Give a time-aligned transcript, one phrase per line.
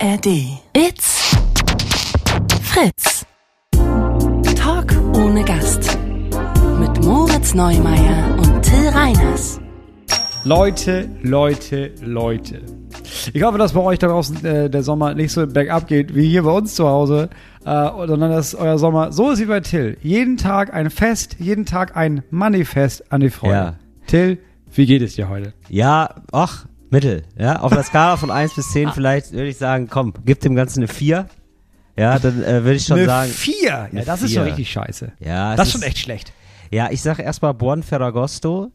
[0.00, 0.26] ARD.
[0.74, 1.36] It's
[2.62, 3.26] Fritz.
[4.54, 5.98] Talk ohne Gast.
[6.78, 9.60] Mit Moritz Neumeier und Till Reiners.
[10.44, 12.62] Leute, Leute, Leute.
[13.32, 16.28] Ich hoffe, dass bei euch da draußen äh, der Sommer nicht so bergab geht wie
[16.28, 17.28] hier bei uns zu Hause,
[17.64, 19.96] äh, sondern dass euer Sommer so ist wie bei Till.
[20.02, 23.54] Jeden Tag ein Fest, jeden Tag ein Manifest an die Freude.
[23.54, 23.74] Ja.
[24.06, 24.38] Till,
[24.72, 25.54] wie geht es dir heute?
[25.68, 27.24] Ja, ach, Mittel.
[27.38, 30.54] Ja, auf der Skala von 1 bis 10 vielleicht würde ich sagen, komm, gib dem
[30.54, 31.26] Ganzen eine 4.
[31.96, 33.30] Ja, dann äh, würde ich schon Eine sagen.
[33.30, 33.88] Vier.
[33.92, 34.52] Ja, das ist schon Vier.
[34.52, 35.12] richtig scheiße.
[35.18, 36.32] Ja, das es ist schon echt schlecht.
[36.70, 38.70] Ja, ich sage erstmal Buon Ferragosto.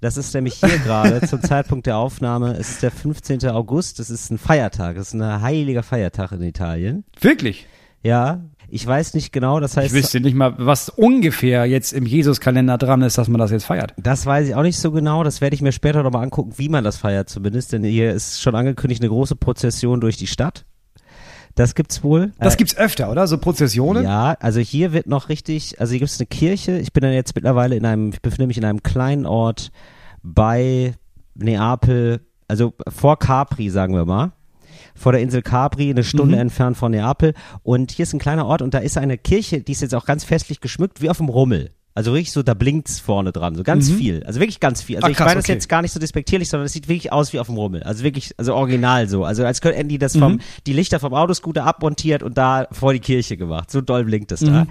[0.00, 2.56] Das ist nämlich hier gerade zum Zeitpunkt der Aufnahme.
[2.56, 3.46] Es ist der 15.
[3.50, 3.98] August.
[3.98, 4.96] Das ist ein Feiertag.
[4.96, 7.04] Das ist ein heiliger Feiertag in Italien.
[7.20, 7.66] Wirklich.
[8.02, 8.40] Ja,
[8.72, 9.60] ich weiß nicht genau.
[9.60, 13.38] Das heißt, Ich wüsste nicht mal, was ungefähr jetzt im Jesuskalender dran ist, dass man
[13.38, 13.92] das jetzt feiert.
[13.98, 15.24] Das weiß ich auch nicht so genau.
[15.24, 17.74] Das werde ich mir später nochmal angucken, wie man das feiert zumindest.
[17.74, 20.64] Denn hier ist schon angekündigt eine große Prozession durch die Stadt.
[21.54, 22.32] Das gibt's wohl.
[22.38, 23.26] Das gibt's öfter, oder?
[23.26, 24.04] So Prozessionen?
[24.04, 26.78] Ja, also hier wird noch richtig, also hier gibt's eine Kirche.
[26.78, 29.70] Ich bin dann jetzt mittlerweile in einem, ich befinde mich in einem kleinen Ort
[30.22, 30.94] bei
[31.34, 34.32] Neapel, also vor Capri, sagen wir mal.
[34.94, 37.34] Vor der Insel Capri, eine Stunde entfernt von Neapel.
[37.62, 40.04] Und hier ist ein kleiner Ort und da ist eine Kirche, die ist jetzt auch
[40.06, 41.70] ganz festlich geschmückt, wie auf dem Rummel.
[41.94, 44.24] Also wirklich so, da blinkt's vorne dran, so ganz viel.
[44.24, 44.96] Also wirklich ganz viel.
[44.96, 45.52] Also Ah, ich krass, meine das okay.
[45.52, 47.82] jetzt gar nicht so despektierlich, sondern es sieht wirklich aus wie auf dem Rummel.
[47.82, 49.26] Also wirklich, also original so.
[49.26, 53.00] Also als könnten die das vom, die Lichter vom Autoscooter abmontiert und da vor die
[53.00, 53.70] Kirche gemacht.
[53.70, 54.66] So doll blinkt es da.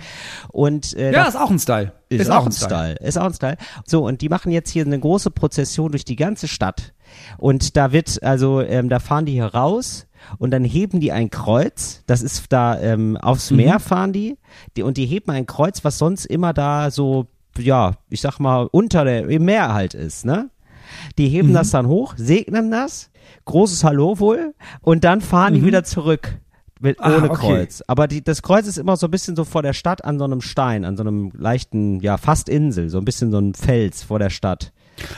[0.49, 1.91] Und äh, Ja, da ist auch ein Style.
[2.09, 2.95] ist, auch ein Style.
[2.95, 3.57] Ist auch ein Style.
[3.85, 6.93] So, und die machen jetzt hier eine große Prozession durch die ganze Stadt.
[7.37, 11.29] Und da wird, also, ähm, da fahren die hier raus und dann heben die ein
[11.29, 12.03] Kreuz.
[12.07, 14.37] Das ist da ähm, aufs Meer fahren die,
[14.77, 14.83] die.
[14.83, 17.27] Und die heben ein Kreuz, was sonst immer da so,
[17.57, 20.49] ja, ich sag mal, unter der, im Meer halt ist, ne?
[21.17, 23.11] Die heben das dann hoch, segnen das,
[23.45, 26.37] großes Hallo wohl, und dann fahren die wieder zurück.
[26.81, 27.47] Mit, Ah, ohne okay.
[27.47, 27.83] Kreuz.
[27.87, 30.25] Aber die, das Kreuz ist immer so ein bisschen so vor der Stadt an so
[30.25, 34.01] einem Stein, an so einem leichten, ja, fast Insel, so ein bisschen so ein Fels
[34.03, 34.73] vor der Stadt.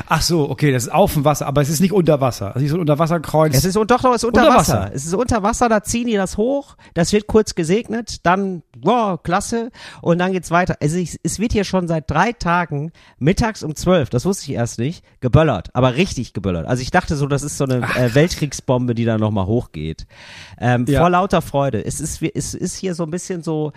[0.08, 2.56] Ach so, okay, das ist auf dem Wasser, aber es ist nicht unter Wasser.
[2.56, 3.56] Also so ein Unterwasserkreuz.
[3.56, 4.74] Es ist doch, doch, es ist unter, Unter Wasser.
[4.82, 4.92] Wasser.
[4.94, 9.22] Es ist unter Wasser, da ziehen die das hoch, das wird kurz gesegnet, dann, wow,
[9.22, 9.72] klasse,
[10.02, 10.78] und dann geht's weiter.
[10.82, 14.58] Also ich, es wird hier schon seit drei Tagen mittags um zwölf, das wusste ich
[14.58, 16.68] erst nicht, geböllert, aber richtig geböllert.
[16.68, 20.06] Also ich dachte so, das ist so eine äh, Weltkriegsbombe, die da nochmal hochgeht.
[20.60, 21.00] Ähm, Ja.
[21.00, 21.84] Vor lauter Freude.
[21.86, 23.72] Es ist, es ist hier so ein bisschen so,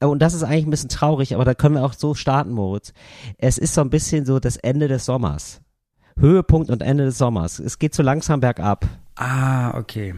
[0.00, 2.52] äh, und das ist eigentlich ein bisschen traurig, aber da können wir auch so starten,
[2.52, 2.92] Moritz.
[3.38, 5.45] Es ist so ein bisschen so das Ende des Sommers.
[6.18, 7.58] Höhepunkt und Ende des Sommers.
[7.58, 8.86] Es geht so langsam bergab.
[9.16, 10.14] ah, okay.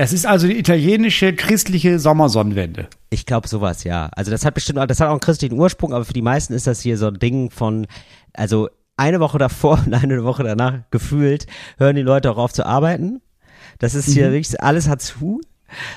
[0.00, 2.86] Es ist also die italienische christliche Sommersonnenwende.
[3.10, 4.08] Ich glaube sowas, ja.
[4.12, 6.68] Also das hat bestimmt, das hat auch einen christlichen Ursprung, aber für die meisten ist
[6.68, 7.88] das hier so ein Ding von,
[8.32, 11.46] also eine Woche davor und eine Woche danach gefühlt,
[11.78, 13.20] hören die Leute auch auf zu arbeiten.
[13.80, 15.40] Das ist hier wirklich, alles hat zu.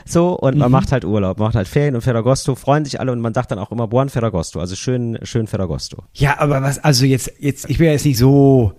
[0.03, 3.21] So, und man macht halt Urlaub, macht halt Ferien und Ferragosto, freuen sich alle und
[3.21, 6.03] man sagt dann auch immer Buon Ferragosto, also schön, schön Ferragosto.
[6.13, 8.73] Ja, aber was, also jetzt, jetzt, ich bin ja jetzt nicht so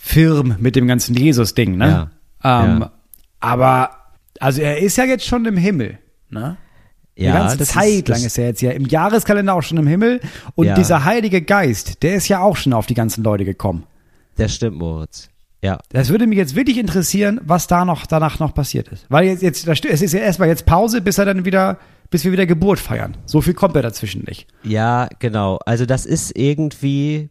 [0.00, 2.10] firm mit dem ganzen Jesus-Ding, ne?
[2.42, 2.92] Ähm, Ja.
[3.40, 3.90] Aber,
[4.40, 5.98] also er ist ja jetzt schon im Himmel,
[6.30, 6.56] ne?
[7.18, 10.20] Die ganze Zeit lang ist er jetzt ja im Jahreskalender auch schon im Himmel
[10.54, 10.74] und Ja.
[10.74, 13.84] dieser Heilige Geist, der ist ja auch schon auf die ganzen Leute gekommen.
[14.36, 15.28] Das stimmt, Moritz.
[15.60, 15.80] Ja.
[15.88, 19.04] Das würde mich jetzt wirklich interessieren, was da noch danach noch passiert ist.
[19.08, 21.78] Weil jetzt, jetzt es ist ja erstmal jetzt Pause, bis er dann wieder,
[22.10, 23.16] bis wir wieder Geburt feiern.
[23.26, 24.46] So viel kommt ja dazwischen nicht.
[24.62, 25.58] Ja, genau.
[25.66, 27.30] Also das ist irgendwie,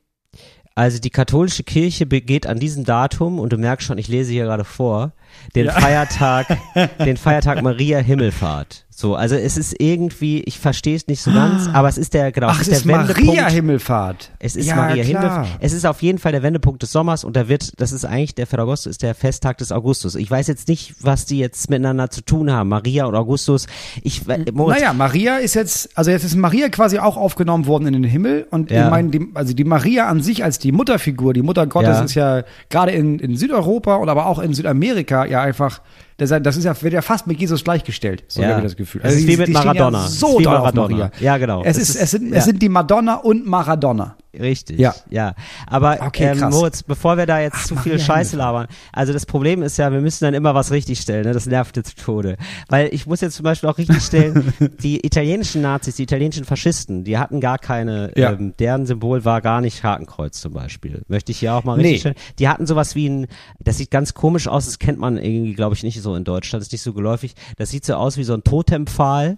[0.78, 4.44] also die katholische Kirche begeht an diesem Datum, und du merkst schon, ich lese hier
[4.44, 5.12] gerade vor,
[5.56, 5.72] den Ja.
[5.72, 6.56] Feiertag,
[7.00, 8.86] den Feiertag Maria Himmelfahrt.
[9.00, 12.32] So, also es ist irgendwie, ich verstehe es nicht so ganz, aber es ist der,
[12.32, 13.28] genau, Ach, es ist der Wendepunkt.
[13.28, 14.32] Maria Himmelfahrt.
[14.40, 15.04] Es ist ja, Maria.
[15.04, 15.48] Himmelfahrt.
[15.60, 18.34] Es ist auf jeden Fall der Wendepunkt des Sommers und da wird, das ist eigentlich
[18.34, 20.16] der Ferragosto, ist der Festtag des Augustus.
[20.16, 23.68] Ich weiß jetzt nicht, was die jetzt miteinander zu tun haben, Maria und Augustus.
[24.02, 27.94] Ich, Moritz, Naja, Maria ist jetzt, also jetzt ist Maria quasi auch aufgenommen worden in
[27.94, 28.86] den Himmel und Ja.
[28.86, 32.04] ich meine, die, also die Maria an sich als die Mutterfigur, die Mutter Gottes Ja.
[32.04, 35.82] ist ja gerade in, in Südeuropa und aber auch in Südamerika ja einfach,
[36.18, 38.50] das, das ist ja, wird ja fast mit Jesus gleichgestellt, so Ja.
[38.50, 39.02] habe ich das Gefühl.
[39.04, 40.02] Also Es ist die- wie mit Maradona.
[40.04, 40.88] Ja so wie doll auf Maradona.
[40.98, 41.12] Maria.
[41.20, 41.64] Ja, genau.
[41.64, 42.38] Es, Es ist, ist- es, sind, ja.
[42.38, 44.16] es sind die Madonna und Maradona.
[44.40, 44.94] Richtig, Ja.
[45.10, 45.34] ja.
[45.68, 46.50] Aber Okay, ähm.
[46.50, 48.68] Moritz, bevor wir da jetzt zu viel Scheiße Himmelfahrt.
[48.68, 51.34] labern, also das Problem ist ja, wir müssen dann immer was richtigstellen, ne?
[51.34, 52.38] das nervt jetzt zu Tode.
[52.70, 54.54] Weil ich muss jetzt zum Beispiel auch richtigstellen,
[54.84, 58.32] die italienischen Nazis, die italienischen Faschisten, die hatten gar keine, Ja.
[58.34, 61.02] ähm, deren Symbol war gar nicht Hakenkreuz zum Beispiel.
[61.08, 61.84] Möchte ich hier auch mal Nee.
[61.84, 62.18] richtigstellen.
[62.40, 63.28] Die hatten sowas wie ein,
[63.60, 66.62] das sieht ganz komisch aus, das kennt man irgendwie, glaube ich, nicht so in Deutschland,
[66.62, 67.34] ist nicht so geläufig.
[67.58, 69.38] Das sieht so aus wie so ein Totempfahl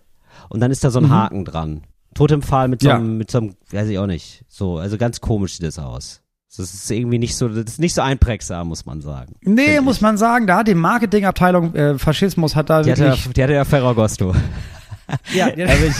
[0.50, 1.82] und dann ist da so ein Haken dran.
[2.20, 2.96] Totempfahl mit so Ja.
[2.98, 4.44] einem, mit so einem, weiß ich auch nicht.
[4.50, 6.22] So, also ganz komisch sieht das aus.
[6.58, 9.36] Das ist irgendwie nicht so, das ist nicht so einprägsam, muss man sagen.
[9.42, 10.02] Nee, muss ich.
[10.02, 13.34] man sagen, da hat die Marketingabteilung äh, Faschismus hat da Die hatte, ja- wirklich.
[13.34, 14.36] die hatte ja Ferragosto.
[15.34, 15.96] ja, Da bin ich-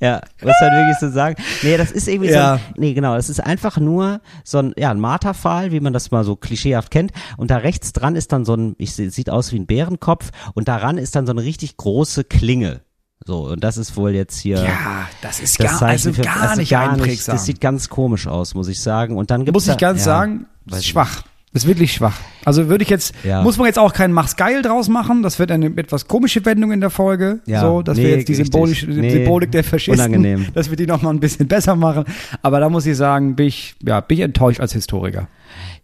[0.00, 1.36] ja, muss man wirklich so sagen.
[1.62, 2.56] Nee, das ist irgendwie Ja.
[2.58, 5.92] so ein, nee, genau, das ist einfach nur so ein, ja, ein Marterpfahl, wie man
[5.92, 7.12] das mal so klischeehaft kennt.
[7.36, 10.68] Und da rechts dran ist dann so ein, ich sieht aus wie ein Bärenkopf und
[10.68, 12.80] daran ist dann so eine richtig große Klinge.
[13.26, 14.56] So, und das ist wohl jetzt hier.
[14.62, 17.34] ja, das ist das gar, also für- gar also nicht gar einprägsam.
[17.36, 19.16] Das sieht ganz komisch aus, muss ich sagen.
[19.16, 21.22] Und dann gibt's muss ich ganz ja, sagen, ist schwach.
[21.54, 22.16] Ist wirklich schwach.
[22.44, 23.40] Also würde ich jetzt, Ja.
[23.42, 25.22] muss man jetzt auch keinen Mach's geil draus machen.
[25.22, 27.38] Das wird eine etwas komische Wendung in der Folge.
[27.46, 28.52] Ja, so, dass nee, wir jetzt die richtig.
[28.52, 30.48] symbolische Nee, Symbolik der Faschisten, unangenehm.
[30.54, 32.04] dass wir die nochmal ein bisschen besser machen.
[32.42, 35.28] Aber da muss ich sagen, bin ich, ja, bin ich enttäuscht als Historiker.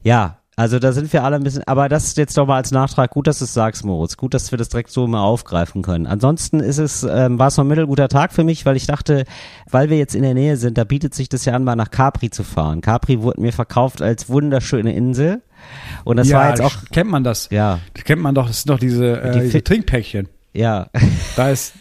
[0.02, 2.70] Ja, also da sind wir alle ein bisschen, aber das ist jetzt doch mal als
[2.70, 3.10] Nachtrag.
[3.12, 4.16] Gut, dass du es sagst, Moritz.
[4.18, 6.06] Gut, dass wir das direkt so mal aufgreifen können.
[6.06, 9.24] Ansonsten ist es, ähm, war es noch ein mittelguter Tag für mich, weil ich dachte,
[9.70, 11.90] weil wir jetzt in der Nähe sind, da bietet sich das ja an, mal nach
[11.90, 12.82] Capri zu fahren.
[12.82, 15.40] Capri wurde mir verkauft als wunderschöne Insel.
[16.04, 17.48] Und das ja, war jetzt auch, kennt man das.
[17.50, 20.28] ja, Das kennt man doch, das sind doch diese, äh, Die diese Trinkpäckchen.
[20.52, 20.88] ja.
[21.36, 21.72] Da ist,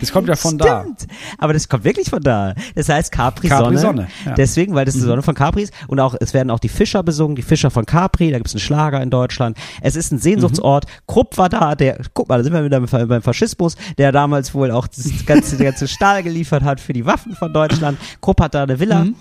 [0.00, 0.82] das kommt ja von da.
[0.82, 1.06] Stimmt.
[1.38, 2.54] Aber das kommt wirklich von da.
[2.74, 3.78] Das heißt Capri, Capri Sonne.
[3.78, 4.32] Sonne, ja.
[4.32, 4.34] Mhm.
[4.36, 5.72] Deswegen, weil das die Sonne von Capri ist.
[5.88, 8.30] Und auch, es werden auch die Fischer besungen, die Fischer von Capri.
[8.30, 9.56] Da gibt es einen Schlager in Deutschland.
[9.80, 10.86] Es ist ein Sehnsuchtsort.
[11.06, 14.70] Krupp war da, der, guck mal, da sind wir wieder beim Faschismus, der damals wohl
[14.70, 17.98] auch das ganze, der ganze Stahl geliefert hat für die Waffen von Deutschland.
[18.20, 19.14] Krupp hat da eine Villa Mhm.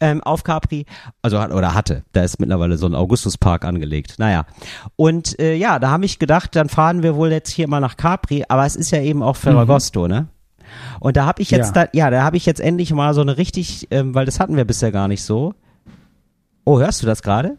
[0.00, 0.86] ähm, auf Capri.
[1.22, 2.02] Also hat, oder hatte.
[2.12, 4.14] Da ist mittlerweile so ein Augustuspark angelegt.
[4.18, 4.46] Naja.
[4.96, 7.96] Und äh, ja, da habe ich gedacht, dann fahren wir wohl jetzt hier mal nach
[7.96, 8.44] Capri.
[8.48, 10.17] Aber es ist ja eben auch Ferragosto, ne?
[11.00, 11.84] Und da habe ich jetzt, Ja.
[11.84, 14.56] da, ja, da habe ich jetzt endlich mal so eine richtig, ähm, weil das hatten
[14.56, 15.54] wir bisher gar nicht so.
[16.64, 17.56] Oh, hörst du das gerade?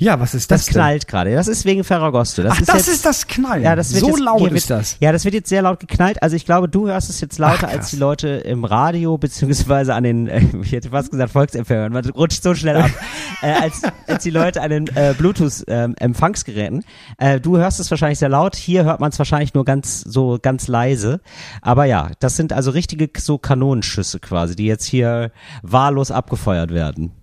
[0.00, 1.34] Ja, was ist Das, das, knallt gerade.
[1.34, 2.42] Das ist wegen Ferragosto.
[2.42, 3.62] Das Ach, ist das jetzt, ist das Knallen.
[3.62, 4.96] ja, das wird so jetzt, laut hier ist wird, das.
[4.98, 6.22] Ja, das wird jetzt sehr laut geknallt.
[6.22, 9.94] Also ich glaube, du hörst es jetzt lauter Ach, als die Leute im Radio beziehungsweise
[9.94, 11.92] an den, äh, ich hätte fast gesagt Volksempfängern.
[11.92, 12.90] Man rutscht so schnell ab.
[13.42, 16.82] äh, als, als die Leute an den äh, Bluetooth-Empfangsgeräten.
[17.18, 18.56] äh, du hörst es wahrscheinlich sehr laut.
[18.56, 21.20] Hier hört man es wahrscheinlich nur ganz so ganz leise.
[21.60, 25.30] Aber ja, das sind also richtige so Kanonenschüsse quasi, die jetzt hier
[25.62, 27.19] wahllos abgefeuert werden.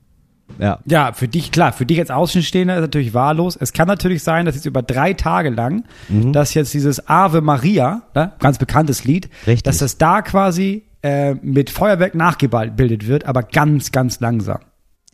[0.59, 0.79] Ja.
[0.85, 3.55] Ja, für dich, klar, für dich als Außenstehender ist natürlich wahllos.
[3.59, 6.33] Es kann natürlich sein, dass jetzt über drei Tage lang, Mhm.
[6.33, 9.63] dass jetzt dieses Ave Maria, ne, ganz bekanntes Lied, Richtig.
[9.63, 14.59] dass das da quasi äh, mit Feuerwerk nachgebildet wird, aber ganz, ganz langsam.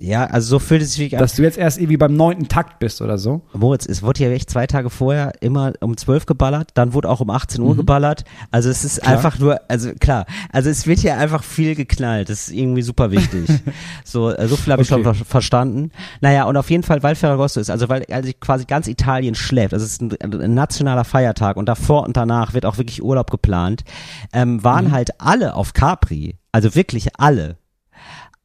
[0.04, 1.22] Ja, also so fühlt es sich wirklich an.
[1.22, 3.42] Dass du jetzt erst irgendwie beim neunten Takt bist oder so.
[3.54, 7.22] Moritz, es wurde ja echt zwei Tage vorher immer um 12 geballert, dann wurde auch
[7.22, 8.26] um 18 Uhr geballert.
[8.52, 9.14] Also es ist Klar.
[9.16, 12.28] einfach nur, also klar, also es wird hier einfach viel geknallt.
[12.28, 13.48] Das ist irgendwie super wichtig.
[14.04, 15.02] so, äh, so viel habe ich Okay.
[15.02, 15.92] schon ver verstanden.
[16.20, 19.74] Naja, und auf jeden Fall, weil Ferragosto ist, also weil also quasi ganz Italien schläft,
[19.74, 23.32] also es ist ein, ein nationaler Feiertag und davor und danach wird auch wirklich Urlaub
[23.32, 23.86] geplant,
[24.34, 26.36] ähm, waren halt alle auf Capri.
[26.52, 27.56] Also wirklich alle.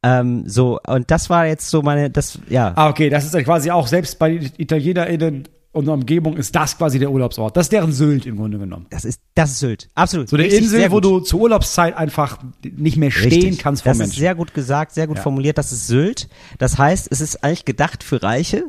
[0.02, 2.72] Ähm, so, und das war jetzt so meine, das, ja.
[2.76, 6.78] Ah, okay, das ist dann quasi auch, selbst bei ItalienerInnen und der Umgebung ist das
[6.78, 7.56] quasi der Urlaubsort.
[7.56, 8.86] Das ist deren Sylt im Grunde genommen.
[8.90, 9.88] Das ist, das ist Sylt.
[9.94, 10.28] Absolut.
[10.28, 13.58] So eine Richtig, Insel, wo du zur Urlaubszeit einfach nicht mehr stehen Richtig.
[13.58, 14.12] kannst vor Das Menschen.
[14.12, 15.22] ist sehr gut gesagt, sehr gut Ja.
[15.22, 15.58] formuliert.
[15.58, 16.28] Das ist Sylt.
[16.58, 18.64] Das heißt, es ist eigentlich gedacht für Reiche.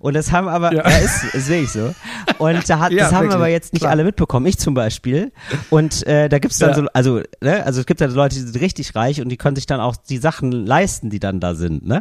[0.00, 0.88] Und das haben aber, Ja.
[0.88, 0.96] ja.
[0.98, 1.94] ist, ist wirklich so.
[2.38, 3.92] Und da hat, Ja, das haben wirklich, aber jetzt nicht klar.
[3.92, 4.46] alle mitbekommen.
[4.46, 5.32] Ich zum Beispiel.
[5.70, 6.74] Und äh, da gibt's dann Ja.
[6.76, 9.56] so, also, ne, also es gibt ja Leute, die sind richtig reich und die können
[9.56, 12.00] sich dann auch die Sachen leisten, die dann da sind, ne?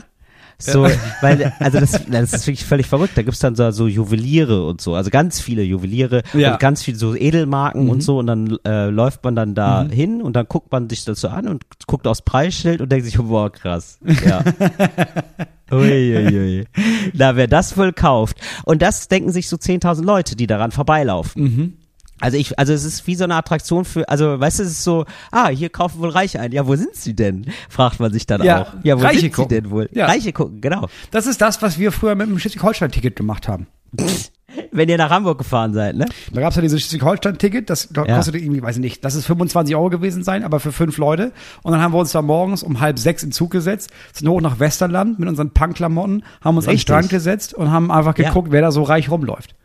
[0.57, 0.87] So,
[1.21, 3.17] weil, also das, das ist wirklich völlig verrückt.
[3.17, 6.53] Da gibt's dann so, so Juweliere und so, also ganz viele Juweliere Ja.
[6.53, 10.21] und ganz viele so Edelmarken und so und dann äh, läuft man dann da hin
[10.21, 13.17] und dann guckt man sich das so an und guckt aufs Preisschild und denkt sich,
[13.17, 13.99] boah, krass.
[14.25, 14.43] Ja.
[15.71, 16.65] Uiuiui.
[17.13, 18.37] Na, wer das wohl kauft.
[18.63, 21.77] Und das denken sich so 10.000 Leute, die daran vorbeilaufen.
[22.23, 24.83] Also ich, also es ist wie so eine Attraktion für, also weißt du, es ist
[24.83, 26.51] so, ah, hier kaufen wohl Reiche ein.
[26.51, 27.45] Ja, wo sind sie denn?
[27.69, 28.73] Fragt man sich dann Ja, auch.
[28.83, 29.49] Ja, wo Reiche sind gucken.
[29.55, 29.89] sie denn wohl?
[29.93, 30.05] Ja.
[30.07, 30.87] Reiche gucken, genau.
[31.11, 33.67] Das ist das, was wir früher mit dem Schleswig-Holstein-Ticket gemacht haben.
[34.71, 36.05] Wenn ihr nach Hamburg gefahren seid, ne?
[36.31, 38.05] Da gab's ja dieses Schleswig-Holstein-Ticket, das Ja.
[38.15, 41.31] kostete irgendwie, weiß ich nicht, das ist 25 Euro gewesen sein, aber für fünf Leute.
[41.63, 44.41] Und dann haben wir uns da morgens um halb sechs in Zug gesetzt, sind hoch
[44.41, 46.81] nach Westerland mit unseren Punkklamotten, haben uns an den Richtig.
[46.83, 48.27] Strand gesetzt und haben einfach Ja.
[48.27, 49.55] geguckt, wer da so reich rumläuft.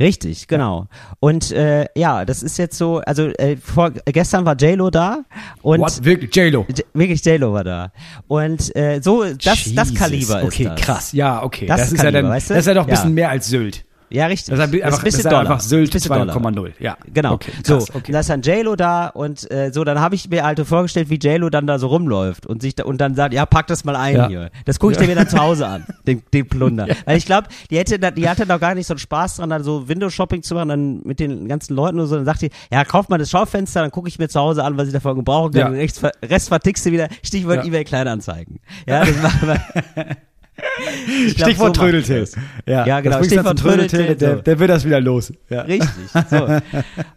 [0.00, 0.86] Richtig, genau.
[1.20, 5.24] Und äh, ja, das ist jetzt so, also äh, vor, gestern war JLo da
[5.62, 6.04] und What?
[6.04, 6.64] Wirklich, J-Lo.
[6.68, 7.92] J- wirklich JLo war da.
[8.26, 9.94] Und äh, so, das, das.
[9.94, 10.80] Kaliber ist Okay, das.
[10.80, 11.12] krass.
[11.12, 11.66] Ja, okay.
[11.66, 12.54] Das Das, ist ist ja Kaliber, dann, weißt du?
[12.54, 12.94] das ist ja doch ein Ja.
[12.96, 13.84] bisschen mehr als Sylt.
[14.12, 14.54] Ja, richtig.
[14.54, 16.72] Das ist einfach, ein bisschen das ist einfach Sylt Das ist ein bisschen 2,0.
[16.80, 16.96] Ja.
[17.12, 17.32] Genau.
[17.34, 17.98] Okay, so, krass, okay.
[18.08, 21.08] und da ist dann JLo da und äh, so, dann habe ich mir halt vorgestellt,
[21.10, 23.84] wie JLo dann da so rumläuft und sich da, und dann sagt, ja, pack das
[23.84, 24.28] mal ein Ja.
[24.28, 24.50] hier.
[24.64, 26.86] Das gucke ich dir wieder zu Hause an, den, den Plunder.
[27.04, 29.50] Weil ich glaube, die hätte, da- die hatte doch gar nicht so einen Spaß dran,
[29.50, 32.16] dann so Windows-Shopping zu machen, dann mit den ganzen Leuten und so.
[32.16, 34.76] Dann sagt die, ja, kauf mal das Schaufenster, dann gucke ich mir zu Hause an,
[34.76, 35.74] was ich davon gebrauchen kann.
[35.74, 35.86] Ja.
[35.86, 37.08] Den Rest, vertickst du wieder.
[37.22, 37.64] Stichwort Ja.
[37.64, 38.60] eBay Kleinanzeigen.
[38.86, 40.06] Ja, das machen wir.
[40.54, 42.20] Glaub, Stichwort so Trödeltil.
[42.20, 42.36] das.
[42.66, 45.32] Ja, genau, Stichwort Trödeltil, der, der wird das wieder los.
[45.48, 45.62] Ja.
[45.62, 45.88] Richtig.
[46.30, 46.60] So.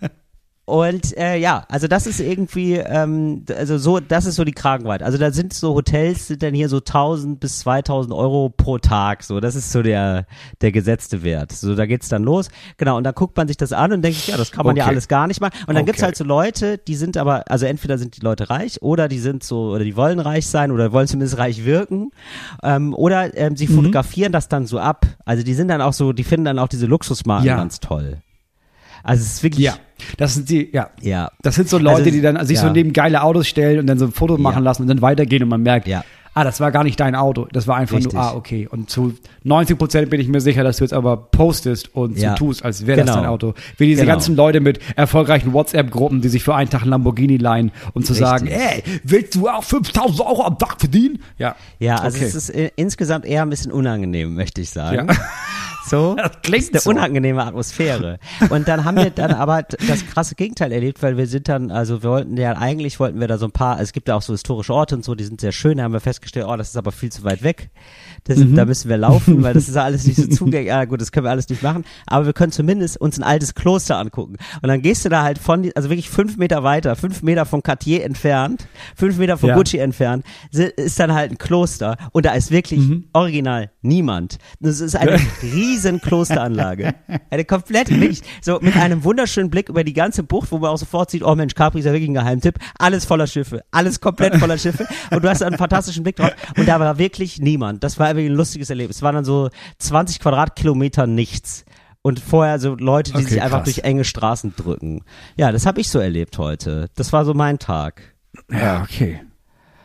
[0.68, 5.06] Und äh, ja, also das ist irgendwie, ähm, also so, das ist so die Kragenweite.
[5.06, 9.22] Also da sind so Hotels, sind dann hier so 1000 bis 2000 Euro pro Tag.
[9.24, 10.26] So, das ist so der
[10.62, 11.52] der gesetzte Wert.
[11.52, 12.50] So, da geht's dann los.
[12.78, 12.98] Genau.
[12.98, 14.86] Und dann guckt man sich das an und denkt, sich, ja, das kann man ja
[14.86, 14.90] Okay.
[14.94, 15.54] alles gar nicht machen.
[15.68, 16.06] Und dann gibt's Okay.
[16.08, 19.44] halt so Leute, die sind aber, also entweder sind die Leute reich oder die sind
[19.44, 22.10] so, oder die wollen reich sein oder wollen zumindest reich wirken.
[22.64, 23.58] Ähm, oder ähm, Mhm.
[23.58, 25.06] sie fotografieren das dann so ab.
[25.26, 27.56] Also die sind dann auch so, die finden dann auch diese Luxusmarken Ja.
[27.58, 28.18] ganz toll.
[29.06, 29.76] Also es ist wirklich, Ja,
[30.18, 30.90] das sind die, ja.
[31.02, 31.32] ja.
[31.42, 32.64] Das sind so Leute, Also, die dann sich ja.
[32.64, 35.44] so neben geile Autos stellen und dann so ein Foto machen lassen und dann weitergehen
[35.44, 36.04] und man merkt, Ja.
[36.34, 37.48] ah, das war gar nicht dein Auto.
[37.54, 38.14] Das war einfach Richtig.
[38.14, 38.68] nur, ah, okay.
[38.70, 42.32] Und zu 90 Prozent bin ich mir sicher, dass du jetzt aber postest und Ja.
[42.32, 43.22] so tust, als wäre das Genau.
[43.22, 43.54] dein Auto.
[43.78, 44.14] Wie diese Genau.
[44.16, 48.12] ganzen Leute mit erfolgreichen WhatsApp-Gruppen, die sich für einen Tag einen Lamborghini leihen, um zu
[48.14, 48.28] Richtig.
[48.28, 51.20] sagen, ey, willst du auch 5000 Euro am Tag verdienen?
[51.38, 51.56] Ja.
[51.80, 52.26] Ja, also Okay.
[52.28, 55.08] es ist äh, insgesamt eher ein bisschen unangenehm, möchte ich sagen.
[55.10, 55.16] Ja.
[55.88, 56.90] So, Das klingt eine so.
[56.90, 58.20] unangenehme Atmosphäre.
[58.50, 62.02] Und dann haben wir dann aber das krasse Gegenteil erlebt, weil wir sind dann, also
[62.04, 64.34] wir wollten ja, eigentlich wollten wir da so ein paar, es gibt ja auch so
[64.34, 66.78] historische Orte und so, die sind sehr schön, da haben wir festgestellt, oh, das ist
[66.78, 67.70] aber viel zu weit weg.
[68.26, 68.56] Das, Mhm.
[68.56, 70.68] Da müssen wir laufen, weil das ist ja alles nicht so zugänglich.
[70.70, 71.86] Ja gut, das können wir alles nicht machen.
[72.08, 74.38] Aber wir können zumindest uns ein altes Kloster angucken.
[74.62, 77.62] Und dann gehst du da halt von, also wirklich fünf Meter weiter, fünf Meter von
[77.64, 79.56] Cartier entfernt, fünf Meter von Ja.
[79.56, 81.98] Gucci entfernt, ist dann halt ein Kloster.
[82.14, 83.06] Und da ist wirklich Mhm.
[83.14, 84.38] original niemand.
[84.60, 86.94] Das ist eine riesen Klosteranlage.
[87.30, 90.78] Eine komplett, wirklich, so mit einem wunderschönen Blick über die ganze Bucht, wo man auch
[90.78, 92.60] sofort sieht, oh Mensch, Capri ist ja wirklich ein Geheimtipp.
[92.78, 93.64] Alles voller Schiffe.
[93.72, 94.88] Alles komplett voller Schiffe.
[95.12, 96.32] Und du hast einen fantastischen Blick drauf.
[96.58, 97.84] Und da war wirklich niemand.
[97.84, 98.98] Das war irgendwie ein lustiges Erlebnis.
[98.98, 99.50] Es waren dann so
[99.80, 101.66] 20 Quadratkilometer nichts.
[102.02, 103.74] Und vorher so Leute, die Okay, sich einfach krass.
[103.74, 105.02] durch enge Straßen drücken.
[105.38, 106.88] Ja, das habe ich so erlebt heute.
[106.96, 108.02] Das war so mein Tag.
[108.52, 109.22] Ja, okay.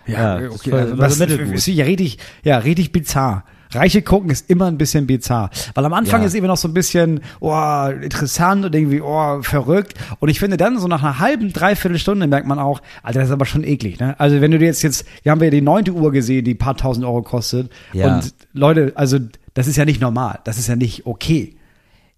[0.07, 0.73] Ja, Ja, okay.
[0.73, 3.45] war- also war was, so ist ja richtig, ja, richtig bizarr.
[3.73, 5.50] Reiche gucken ist immer ein bisschen bizarr.
[5.75, 6.27] Weil am Anfang Ja.
[6.27, 9.95] ist eben noch so ein bisschen, oh, interessant und irgendwie, oh, verrückt.
[10.19, 13.29] Und ich finde dann so nach einer halben, dreiviertel Stunde merkt man auch, Alter, das
[13.29, 14.19] ist aber schon eklig, ne?
[14.19, 16.77] Also wenn du dir jetzt jetzt, wir haben ja die neunte Uhr gesehen, die paar
[16.77, 17.71] tausend Euro kostet.
[17.93, 18.17] Ja.
[18.17, 19.19] Und Leute, also
[19.55, 20.41] das ist ja nicht normal.
[20.45, 21.57] Das ist ja nicht okay.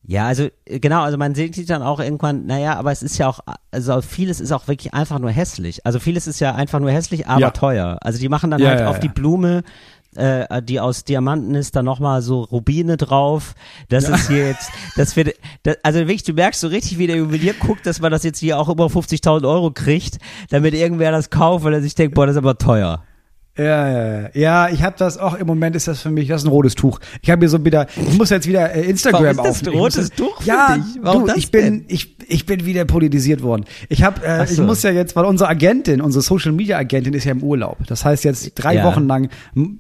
[0.05, 3.19] Ja, also äh, genau, also man sieht sich dann auch irgendwann, naja, aber es ist
[3.19, 3.39] ja auch,
[3.71, 5.87] also vieles ist auch wirklich einfach nur hässlich.
[5.87, 7.51] Also vieles ist ja einfach nur hässlich, aber Ja.
[7.51, 7.99] teuer.
[8.01, 9.63] Also die machen dann Ja, halt ja, auf die Blume,
[10.17, 13.55] äh, die aus Diamanten ist, dann nochmal so Rubine drauf.
[13.89, 17.17] Das ist hier jetzt, das wird, das, also wirklich, du merkst so richtig, wie der
[17.17, 20.19] Juwelier guckt, dass man das jetzt hier auch über 50.000 Euro kriegt,
[20.51, 23.03] damit irgendwer das kauft, weil er sich denkt, boah, das ist aber teuer.
[23.57, 24.29] Ja, ja, ja.
[24.33, 26.75] Ja, ich habe das auch im Moment ist das für mich, das ist ein rotes
[26.75, 27.01] Tuch.
[27.21, 29.69] Ich habe mir so wieder, ich muss jetzt wieder äh, Instagram Warum ist das ein
[29.69, 29.83] aufnehmen.
[29.83, 30.85] Rotes Tuch für ja, dich?
[31.03, 33.67] Warum du, ich bin, ich, ich bin wieder politisiert worden.
[33.91, 34.63] Ich habe, äh, Ach ich so.
[34.63, 37.77] muss ja jetzt, weil unsere Agentin, unsere Social Media Agentin ist ja im Urlaub.
[37.87, 38.85] Das heißt jetzt drei Ja.
[38.85, 39.29] Wochen lang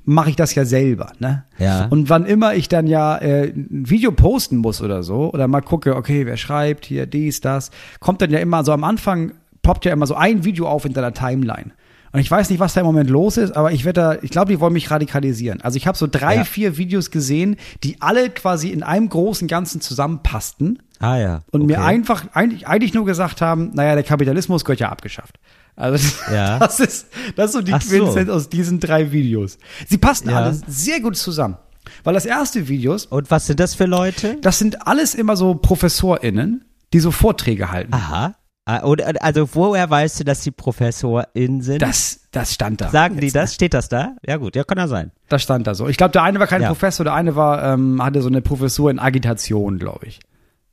[0.04, 1.44] mache ich das ja selber, ne?
[1.58, 1.86] Ja.
[1.86, 5.62] Und wann immer ich dann ja äh, ein Video posten muss oder so oder mal
[5.62, 9.84] gucke, okay, wer schreibt hier dies, das, kommt dann ja immer so am Anfang poppt
[9.84, 11.70] ja immer so ein Video auf in deiner Timeline.
[12.12, 14.30] Und ich weiß nicht, was da im Moment los ist, aber ich werde da, ich
[14.30, 15.62] glaube, die wollen mich radikalisieren.
[15.62, 16.44] Also ich habe so drei, Ja.
[16.44, 21.42] vier Videos gesehen, die alle quasi in einem großen Ganzen zusammenpassten Ah ja.
[21.52, 21.72] und okay.
[21.72, 25.38] mir einfach eigentlich, eigentlich nur gesagt haben, naja, der Kapitalismus gehört ja abgeschafft.
[25.74, 26.58] Also Ja.
[26.60, 27.96] das ist das ist so die Ach so.
[27.96, 29.56] Quintessenz aus diesen drei Videos.
[29.88, 30.36] Sie passen Ja.
[30.36, 31.56] alle sehr gut zusammen,
[32.04, 34.36] weil das erste Videos, Und was sind das für Leute?
[34.42, 37.94] das sind alles immer so ProfessorInnen, die so Vorträge halten.
[37.94, 38.34] Aha.
[38.64, 41.82] Ah, Oder, also woher weißt du, dass die ProfessorInnen sind?
[41.82, 42.90] Das, das stand da.
[42.90, 43.54] Sagen die das?
[43.54, 44.14] Steht das da?
[44.24, 45.10] Ja gut, ja kann ja sein.
[45.28, 45.88] Das stand da so.
[45.88, 46.68] Ich glaube, der eine war kein Ja.
[46.68, 50.20] Professor, der eine war, ähm, hatte so eine Professur in Agitation, glaube ich.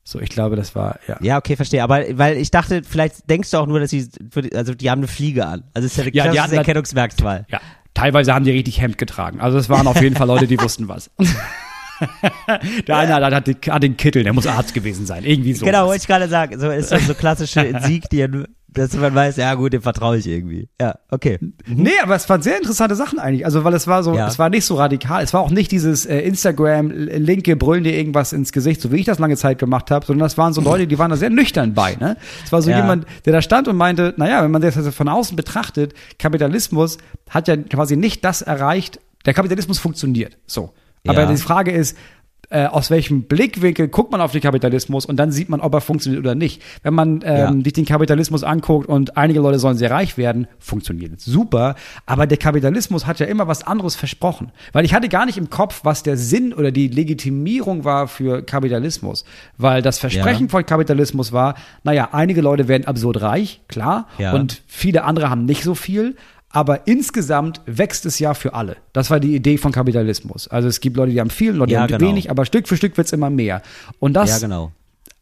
[0.03, 1.17] So, ich glaube, das war, ja.
[1.21, 1.83] Ja, okay, verstehe.
[1.83, 4.07] Aber weil ich dachte, vielleicht denkst du auch nur, dass sie,
[4.53, 5.63] also die haben eine Fliege an.
[5.73, 7.45] Also es ist ja eine Ja, die klassische hatten halt- Erkennungsmerkmal.
[7.49, 7.59] Ja.
[7.95, 9.41] Teilweise haben die richtig Hemd getragen.
[9.41, 11.09] Also es waren auf jeden Fall Leute, die wussten was.
[12.87, 15.23] der eine hat, hat, den- hat den Kittel, der muss Arzt gewesen sein.
[15.23, 15.65] Irgendwie so.
[15.65, 16.59] Genau, wollte ich gerade sagen.
[16.59, 20.69] So ist so, so klassische Insignien, dass man weiß, ja gut, dem vertraue ich irgendwie.
[20.79, 21.39] Ja, okay.
[21.65, 23.43] Nee, aber es waren sehr interessante Sachen eigentlich.
[23.45, 24.27] Also, weil es war so, Ja.
[24.27, 25.23] es war nicht so radikal.
[25.23, 28.91] Es war auch nicht dieses äh, Instagram, äh, linke brüllen dir irgendwas ins Gesicht, so
[28.91, 31.17] wie ich das lange Zeit gemacht habe, sondern das waren so Leute, die waren da
[31.17, 31.95] sehr nüchtern bei.
[31.95, 32.15] Ne?
[32.45, 32.77] Es war so Ja.
[32.77, 36.97] jemand, der da stand und meinte, naja, wenn man das also von außen betrachtet, Kapitalismus
[37.29, 40.37] hat ja quasi nicht das erreicht, der Kapitalismus funktioniert.
[40.45, 40.73] So.
[41.07, 41.31] Aber Ja.
[41.31, 41.97] die Frage ist,
[42.51, 45.81] äh, aus welchem Blickwinkel guckt man auf den Kapitalismus und dann sieht man, ob er
[45.81, 46.63] funktioniert oder nicht.
[46.81, 47.63] Wenn man ähm, Ja.
[47.63, 51.75] sich den Kapitalismus anguckt und einige Leute sollen sehr reich werden, funktioniert super,
[52.07, 54.51] aber der Kapitalismus hat ja immer was anderes versprochen.
[54.71, 58.41] Weil ich hatte gar nicht im Kopf, was der Sinn oder die Legitimierung war für
[58.41, 59.25] Kapitalismus.
[59.59, 60.49] Weil das Versprechen Ja.
[60.49, 61.53] von Kapitalismus war,
[61.83, 64.33] naja, einige Leute werden absurd reich, klar, Ja.
[64.33, 66.15] und viele andere haben nicht so viel.
[66.51, 68.77] Aber insgesamt wächst es ja für alle.
[68.93, 70.47] Das war die Idee von Kapitalismus.
[70.47, 72.07] Also es gibt Leute, die haben viel, Leute, die Ja, haben genau.
[72.09, 73.61] wenig, aber Stück für Stück wird's immer mehr.
[73.99, 74.71] Und das, Ja, genau.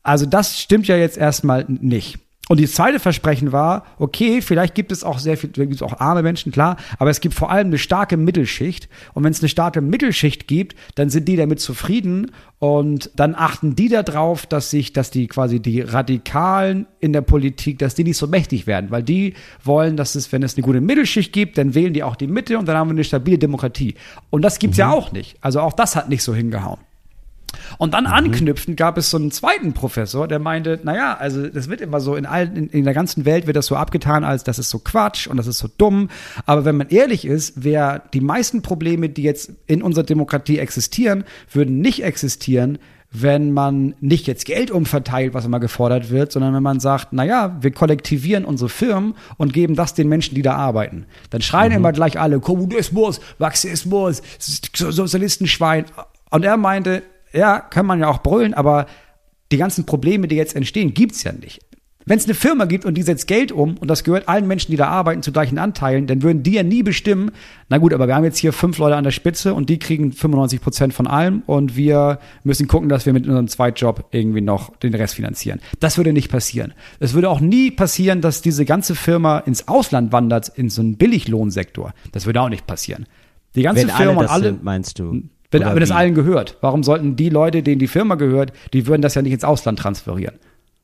[0.04, 2.20] also das stimmt ja jetzt erstmal nicht.
[2.50, 6.00] Und die zweite Versprechen war, okay, vielleicht gibt es auch sehr viel, gibt es auch
[6.00, 8.88] arme Menschen, klar, aber es gibt vor allem eine starke Mittelschicht.
[9.13, 13.75] Und wenn es eine starke Mittelschicht gibt, dann sind die damit zufrieden und dann achten
[13.75, 18.18] die darauf, dass sich, dass die quasi die Radikalen in der Politik, dass die nicht
[18.18, 21.75] so mächtig werden, weil die wollen, dass es, wenn es eine gute Mittelschicht gibt, dann
[21.75, 23.96] wählen die auch die Mitte und dann haben wir eine stabile Demokratie.
[24.30, 25.38] Und das gibt's ja auch nicht.
[25.42, 26.80] Also auch das hat nicht so hingehauen.
[27.78, 31.82] Und dann anknüpfend gab es so einen zweiten Professor, der meinte, naja, also das wird
[31.82, 34.60] immer so in allen, in, in der ganzen Welt wird das so abgetan, als das
[34.60, 36.10] ist so Quatsch und das ist so dumm.
[36.46, 41.24] Aber wenn man ehrlich ist, wer die meisten Probleme, die jetzt in unserer Demokratie existieren,
[41.52, 42.78] würden nicht existieren,
[43.12, 47.58] wenn man nicht jetzt Geld umverteilt, was immer gefordert wird, sondern wenn man sagt, naja,
[47.62, 51.06] wir kollektivieren unsere Firmen und geben das den Menschen, die da arbeiten.
[51.30, 55.86] Dann schreien immer gleich alle, Kommunismus, Marxismus, Sozialistenschwein.
[56.30, 57.04] Und er meinte,
[57.34, 58.88] ja, kann man ja auch brüllen, aber
[59.52, 61.62] die ganzen Probleme, die jetzt entstehen, gibt's ja nicht.
[62.08, 64.72] Wenn es eine Firma gibt und die setzt Geld um und das gehört allen Menschen,
[64.72, 67.32] die da arbeiten, zu gleichen Anteilen, dann würden die ja nie bestimmen,
[67.68, 70.14] na gut, aber wir haben jetzt hier fünf Leute an der Spitze und die kriegen
[70.14, 74.74] 95 Prozent von allem und wir müssen gucken, dass wir mit unserem Zweitjob irgendwie noch
[74.78, 75.60] den Rest finanzieren.
[75.82, 76.74] Das würde nicht passieren.
[77.02, 80.96] Es würde auch nie passieren, dass diese ganze Firma ins Ausland wandert, in so einen
[80.96, 81.94] Billiglohnsektor.
[82.14, 83.06] Das würde auch nicht passieren.
[83.56, 85.24] Die ganze Wenn alle Firma das und alle, sind, meinst du?
[85.51, 85.94] Wenn, Oder wenn es wie?
[85.94, 89.34] allen gehört, warum sollten die Leute, denen die Firma gehört, die würden das ja nicht
[89.34, 90.36] ins Ausland transferieren?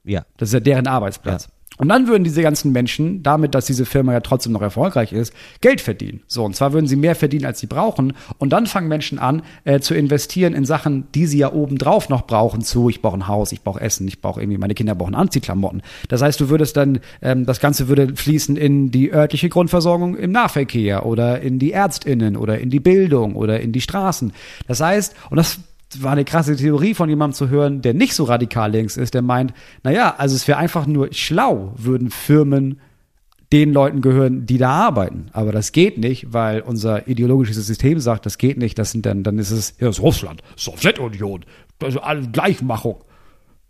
[0.03, 0.25] Ja.
[0.38, 1.50] Das ist ja deren Arbeitsplatz.
[1.77, 5.34] Und dann würden diese ganzen Menschen, damit, dass diese Firma ja trotzdem noch erfolgreich ist,
[5.62, 6.22] Geld verdienen.
[6.27, 8.13] So, und zwar würden sie mehr verdienen, als sie brauchen.
[8.38, 12.27] Und dann fangen Menschen an, äh, zu investieren in Sachen, die sie ja obendrauf noch
[12.27, 15.15] brauchen, zu, ich brauche ein Haus, ich brauche Essen, ich brauche irgendwie, meine Kinder brauchen
[15.15, 15.82] Anziehklamotten.
[16.10, 20.32] Das heißt, du würdest dann, ähm, das Ganze würde fließen in die örtliche Grundversorgung im
[20.32, 24.34] Nahverkehr oder in die ÄrztInnen oder in die Bildung oder in die Straßen.
[24.68, 25.60] Das heißt, und das
[26.02, 29.22] war eine krasse Theorie von jemandem zu hören, der nicht so radikal links ist, der
[29.22, 32.79] meint, naja, also es wäre einfach nur schlau, würden Firmen
[33.51, 35.27] den Leuten gehören, die da arbeiten.
[35.32, 38.79] Aber das geht nicht, weil unser ideologisches System sagt, das geht nicht.
[38.79, 41.46] Das sind dann, dann ist es, ja, ist Russland, Sowjetunion,
[41.86, 43.03] ist alle Gleichmachung.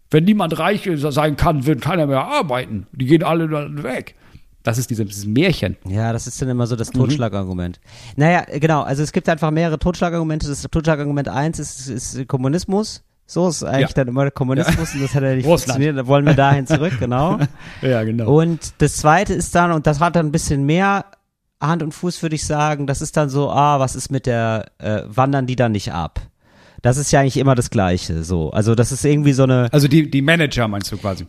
[0.09, 2.87] Wenn niemand reich sein kann, wird keiner mehr arbeiten.
[2.93, 4.15] Die gehen alle dann weg.
[4.63, 5.75] Das ist dieses, dieses Märchen.
[5.87, 6.79] Ja, das ist dann immer so Mhm.
[6.79, 7.79] das Totschlagargument.
[8.15, 10.47] Naja, genau, also es gibt einfach mehrere Totschlagargumente.
[10.47, 13.03] Das Totschlagargument eins ist, ist Kommunismus.
[13.25, 13.93] So ist eigentlich Ja.
[13.95, 15.75] dann immer Kommunismus und das hat ja nicht Russland.
[15.77, 15.97] funktioniert.
[15.97, 17.39] Da wollen wir dahin zurück, genau.
[17.81, 18.33] Ja, genau.
[18.33, 21.05] Und das zweite ist dann, und das hat dann ein bisschen mehr
[21.61, 24.65] Hand und Fuß, würde ich sagen, das ist dann so, ah, was ist mit der,
[24.79, 26.19] äh, wandern die dann nicht ab?
[26.83, 28.51] Das ist ja eigentlich immer das Gleiche, so.
[28.51, 31.25] Also das ist irgendwie so eine, also die, die Manager meinst du quasi?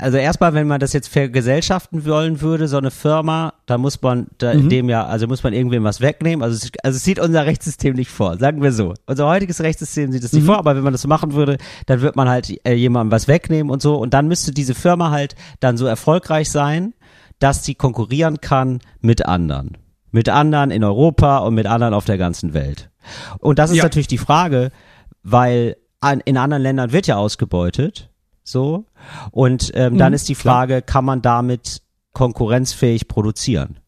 [0.00, 4.26] also erstmal, wenn man das jetzt vergesellschaften wollen würde, so eine Firma, da muss man
[4.38, 4.68] da Mhm.
[4.68, 6.42] dem ja, also muss man irgendwem was wegnehmen.
[6.42, 8.94] Also, es- also es sieht unser Rechtssystem nicht vor, sagen wir so.
[9.06, 10.38] Unser heutiges Rechtssystem sieht es Mhm.
[10.40, 13.12] nicht vor, aber wenn man das so machen würde, dann wird man halt äh, jemandem
[13.12, 13.94] was wegnehmen und so.
[13.94, 16.94] Und dann müsste diese Firma halt dann so erfolgreich sein,
[17.38, 19.76] dass sie konkurrieren kann mit anderen.
[20.10, 22.90] Mit anderen in Europa und mit anderen auf der ganzen Welt.
[23.38, 23.84] Und das ist Ja.
[23.84, 24.72] natürlich die Frage,
[25.30, 28.10] weil an, in anderen Ländern wird ja ausgebeutet,
[28.44, 28.84] so.
[29.32, 30.54] Und ähm, dann Mhm, ist die klar.
[30.54, 33.78] Frage, kann man damit konkurrenzfähig produzieren?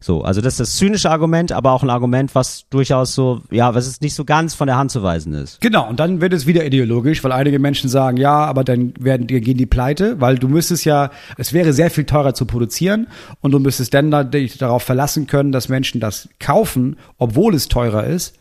[0.00, 3.74] So, also das ist das zynische Argument, aber auch ein Argument, was durchaus so, ja,
[3.74, 5.60] was es nicht so ganz von der Hand zu weisen ist.
[5.60, 9.26] Genau, und dann wird es wieder ideologisch, weil einige Menschen sagen, ja, aber dann werden
[9.26, 13.08] die, gehen die pleite, weil du müsstest ja, es wäre sehr viel teurer zu produzieren
[13.40, 17.66] und du müsstest dann da, dich darauf verlassen können, dass Menschen das kaufen, obwohl es
[17.66, 18.36] teurer ist.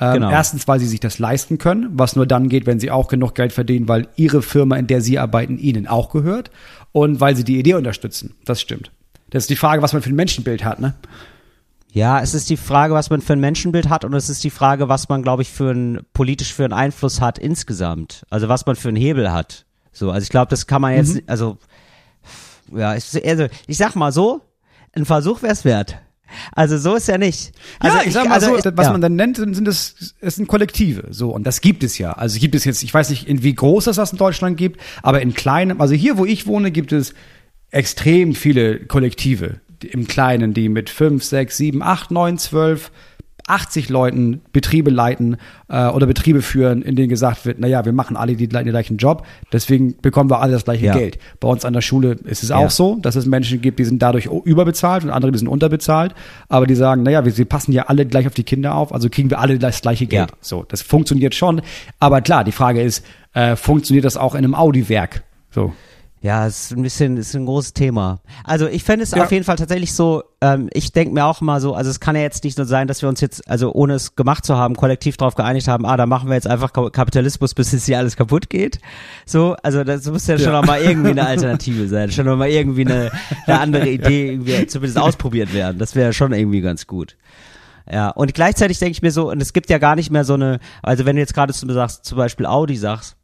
[0.00, 0.30] Ähm, Genau.
[0.30, 3.34] Erstens, weil sie sich das leisten können, was nur dann geht, wenn sie auch genug
[3.34, 6.50] Geld verdienen, weil ihre Firma, in der sie arbeiten, ihnen auch gehört
[6.92, 8.34] und weil sie die Idee unterstützen.
[8.44, 8.90] Das stimmt.
[9.30, 10.94] Das ist die Frage, was man für ein Menschenbild hat, ne?
[11.92, 14.50] Ja, es ist die Frage, was man für ein Menschenbild hat und es ist die
[14.50, 18.24] Frage, was man, glaube ich, für ein politisch für einen Einfluss hat insgesamt.
[18.30, 19.64] Also was man für einen Hebel hat.
[19.92, 21.58] So, also ich glaube, das kann man jetzt, also
[22.72, 24.40] ja, ich, also ich sag mal so,
[24.92, 25.98] ein Versuch wäre es wert.
[26.52, 27.52] Also so ist ja nicht.
[27.78, 28.92] Also ja, ich sag mal also, so, was ja.
[28.92, 31.30] man dann nennt, sind das, es sind Kollektive, so.
[31.30, 32.12] Und das gibt es ja.
[32.12, 34.80] Also gibt es jetzt, ich weiß nicht, in wie groß es das in Deutschland gibt,
[35.02, 37.14] aber in kleinen, also hier, wo ich wohne, gibt es
[37.70, 42.90] extrem viele Kollektive im Kleinen, die mit fünf, sechs, sieben, acht, neun, zwölf
[43.46, 45.36] 80 Leuten Betriebe leiten
[45.68, 48.96] äh, oder Betriebe führen, in denen gesagt wird, naja, wir machen alle die, den gleichen
[48.96, 50.94] Job, deswegen bekommen wir alle das gleiche Ja.
[50.96, 51.18] Geld.
[51.40, 52.56] Bei uns an der Schule ist es Ja.
[52.56, 56.14] auch so, dass es Menschen gibt, die sind dadurch überbezahlt und andere, die sind unterbezahlt,
[56.48, 59.08] aber die sagen, naja, wir, wir passen ja alle gleich auf die Kinder auf, also
[59.10, 60.30] kriegen wir alle das gleiche Geld.
[60.30, 60.36] Ja.
[60.40, 61.60] So, das funktioniert schon,
[62.00, 63.04] aber klar, die Frage ist,
[63.34, 65.22] äh, funktioniert das auch in einem Audi-Werk?
[65.50, 65.72] So.
[66.24, 68.20] Ja, es ist ein bisschen, ist ein großes Thema.
[68.44, 69.24] Also ich fände es Ja.
[69.24, 72.16] auf jeden Fall tatsächlich so, ähm, ich denke mir auch mal so, also es kann
[72.16, 74.74] ja jetzt nicht nur sein, dass wir uns jetzt, also ohne es gemacht zu haben,
[74.74, 77.98] kollektiv darauf geeinigt haben, ah, da machen wir jetzt einfach Ka- Kapitalismus, bis es hier
[77.98, 78.78] alles kaputt geht.
[79.26, 80.60] So, also das muss ja schon Ja.
[80.62, 83.10] noch mal irgendwie eine Alternative sein, schon noch mal irgendwie eine,
[83.46, 85.78] eine andere Idee irgendwie zumindest ausprobiert werden.
[85.78, 87.18] Das wäre schon irgendwie ganz gut.
[87.92, 90.32] Ja, und gleichzeitig denke ich mir so, und es gibt ja gar nicht mehr so
[90.32, 93.16] eine, also wenn du jetzt gerade zum, sagst, zum Beispiel Audi sagst,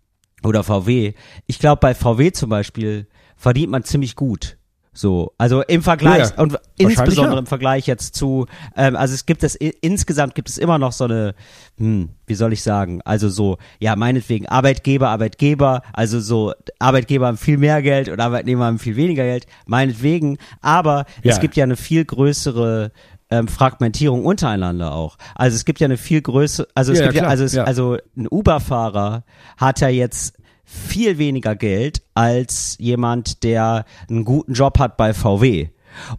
[0.44, 1.14] oder VW.
[1.46, 4.56] Ich glaube, bei VW zum Beispiel verdient man ziemlich gut.
[4.92, 7.38] So, also im Vergleich Ja, und insbesondere ja.
[7.38, 11.04] im Vergleich jetzt zu, ähm, also es gibt es insgesamt gibt es immer noch so
[11.04, 11.34] eine,
[11.78, 17.36] hm, wie soll ich sagen, also so, ja meinetwegen Arbeitgeber, Arbeitgeber, also so Arbeitgeber haben
[17.36, 21.32] viel mehr Geld und Arbeitnehmer haben viel weniger Geld, meinetwegen, aber Ja.
[21.34, 22.90] es gibt ja eine viel größere
[23.30, 25.16] ähm, Fragmentierung untereinander auch.
[25.34, 27.52] Also es gibt ja eine viel größere, also es Ja, gibt ja, klar, also es,
[27.54, 27.64] ja.
[27.64, 29.24] also ein Uber-Fahrer
[29.56, 35.68] hat ja jetzt viel weniger Geld als jemand, der einen guten Job hat bei VW.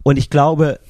[0.02, 0.80] Und ich glaube,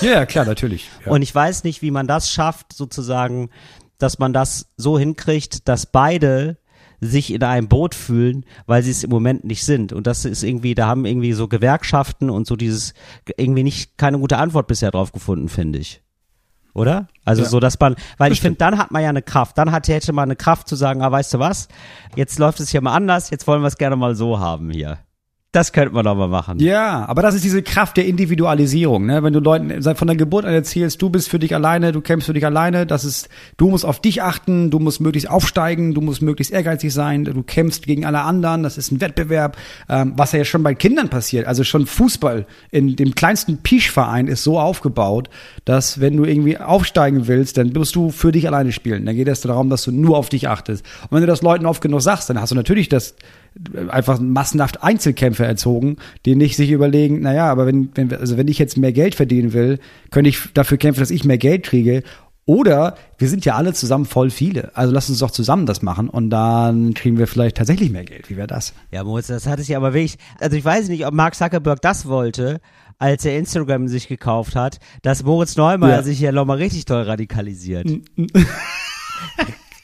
[0.00, 0.88] Ja, ja, klar, natürlich.
[1.04, 1.12] Ja.
[1.12, 3.50] und ich weiß nicht, wie man das schafft, sozusagen,
[3.98, 6.56] dass man das so hinkriegt, dass beide
[7.00, 9.92] sich in einem Boot fühlen, weil sie es im Moment nicht sind.
[9.92, 12.94] Und das ist irgendwie, da haben irgendwie so Gewerkschaften und so dieses,
[13.36, 16.02] irgendwie nicht, keine gute Antwort bisher drauf gefunden, finde ich.
[16.74, 17.08] Oder?
[17.24, 17.48] Also Ja.
[17.48, 19.58] so, dass man, weil Das ich finde, dann hat man ja eine Kraft.
[19.58, 21.68] Dann hat, hätte man eine Kraft zu sagen, ah, weißt du was?
[22.14, 24.98] Jetzt läuft es hier mal anders, jetzt wollen wir es gerne mal so haben hier.
[25.52, 26.60] Das könnte man doch mal machen.
[26.60, 29.24] Ja, aber das ist diese Kraft der Individualisierung, ne?
[29.24, 32.26] Wenn du Leuten von der Geburt an erzählst, du bist für dich alleine, du kämpfst
[32.26, 36.02] für dich alleine, das ist, du musst auf dich achten, du musst möglichst aufsteigen, du
[36.02, 39.56] musst möglichst ehrgeizig sein, du kämpfst gegen alle anderen, das ist ein Wettbewerb,
[39.88, 41.48] ähm, was ja schon bei Kindern passiert.
[41.48, 45.30] Also schon Fußball in dem kleinsten Pischverein ist so aufgebaut,
[45.64, 49.04] dass wenn du irgendwie aufsteigen willst, dann musst du für dich alleine spielen.
[49.04, 50.86] Dann geht es darum, dass du nur auf dich achtest.
[51.02, 53.16] Und wenn du das Leuten oft genug sagst, dann hast du natürlich das
[53.88, 58.58] einfach massenhaft Einzelkämpfer erzogen, die nicht sich überlegen, naja, aber wenn, wenn, also wenn ich
[58.58, 59.78] jetzt mehr Geld verdienen will,
[60.10, 62.02] könnte ich dafür kämpfen, dass ich mehr Geld kriege.
[62.46, 64.74] Oder wir sind ja alle zusammen voll viele.
[64.76, 68.28] Also lass uns doch zusammen das machen und dann kriegen wir vielleicht tatsächlich mehr Geld.
[68.28, 68.72] Wie wäre das?
[68.90, 71.80] Ja, Moritz, das hat es ja aber wirklich, also ich weiß nicht, ob Mark Zuckerberg
[71.82, 72.60] das wollte,
[72.98, 76.02] als er Instagram sich gekauft hat, dass Moritz Neumeier Ja.
[76.02, 77.86] sich hier nochmal richtig toll radikalisiert.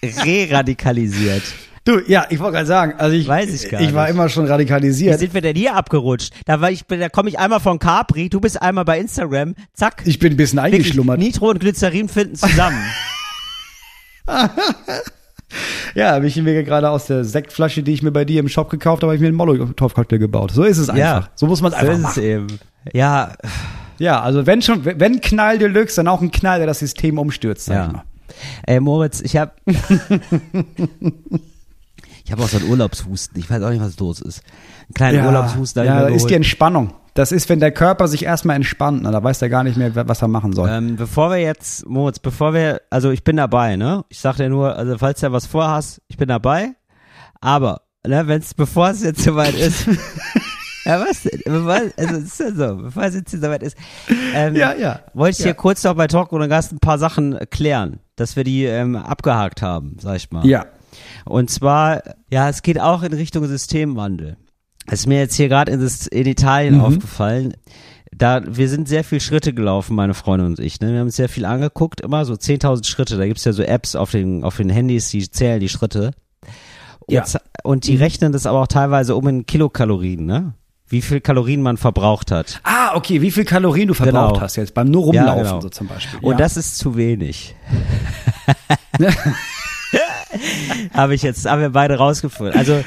[0.02, 1.42] Re-radikalisiert.
[1.86, 4.14] Du, ja, ich wollte gerade sagen, also ich, Weiß ich gar ich war nicht.
[4.14, 5.18] immer schon Wie radikalisiert.
[5.20, 6.34] sind wir denn hier abgerutscht?
[6.44, 10.02] Da war ich, da komme ich einmal von Capri, du bist einmal bei Instagram, zack.
[10.04, 11.18] Ich bin ein bisschen Wirklich, eingeschlummert.
[11.20, 12.78] Nitro und Glycerin finden zusammen.
[15.94, 18.68] Ja, habe ich mir gerade aus der Sektflasche, die ich mir bei dir im Shop
[18.68, 20.50] gekauft habe, habe ich mir einen Molotow-Cocktail gebaut.
[20.50, 21.30] So ist es einfach.
[21.36, 22.18] So muss man es so einfach ist machen.
[22.18, 22.46] es eben.
[22.92, 23.32] Ja,
[23.98, 27.66] Ja, also wenn schon, wenn Knall Deluxe, dann auch ein Knall, der das System umstürzt,
[27.66, 27.92] sag ich ja.
[27.92, 28.04] mal.
[28.66, 29.56] Ey, Moritz, ich hab.
[32.26, 33.38] ich habe auch so einen Urlaubshusten.
[33.38, 34.42] Ich weiß auch nicht, was los ist.
[34.88, 35.80] Einen kleinen Urlaubshusten.
[35.82, 36.92] hab ich ja, das ist die Entspannung.
[37.14, 39.94] Das ist, wenn der Körper sich erstmal entspannt, na, da weiß er gar nicht mehr,
[40.08, 40.68] was er machen soll.
[40.68, 44.04] Ähm, bevor wir jetzt, Moritz, bevor wir, also ich bin dabei, ne?
[44.08, 46.72] Ich sag dir nur, also falls du ja was vorhast, ich bin dabei.
[47.40, 49.86] Aber, ne, wenn's, bevor es jetzt soweit ist.
[50.84, 51.40] ja, was denn?
[51.44, 53.76] Bevor, also, es ist ja so, bevor es jetzt soweit ist.
[54.34, 54.98] Ähm, Ja, ja.
[55.14, 55.44] Wollte ich Ja.
[55.44, 58.96] hier kurz noch bei Talk und Gast ein paar Sachen klären, dass wir die ähm,
[58.96, 60.44] abgehakt haben, sag ich mal.
[60.44, 60.66] Ja.
[61.24, 64.36] Und zwar, ja, es geht auch in Richtung Systemwandel.
[64.86, 66.80] Es ist mir jetzt hier gerade in, das- in Italien Mhm.
[66.80, 67.54] aufgefallen.
[68.14, 70.80] Da, wir sind sehr viel Schritte gelaufen, meine Freunde und ich.
[70.80, 70.92] Ne?
[70.92, 73.16] Wir haben uns sehr viel angeguckt, immer so 10.000 Schritte.
[73.18, 76.12] Da gibt's ja so Apps auf den, auf den Handys, die zählen die Schritte.
[77.08, 77.20] Ja.
[77.20, 80.54] Jetzt, und die rechnen das aber auch teilweise um in Kilokalorien, ne?
[80.88, 82.60] Wie viel Kalorien man verbraucht hat.
[82.62, 84.40] Ah, okay, wie viel Kalorien du verbraucht Genau.
[84.40, 85.60] hast jetzt beim nur rumlaufen, Ja, genau.
[85.60, 86.20] so zum Beispiel.
[86.22, 86.38] Und ja.
[86.38, 87.54] das ist zu wenig.
[90.94, 92.56] habe ich jetzt, haben wir beide rausgefunden.
[92.56, 92.84] Also,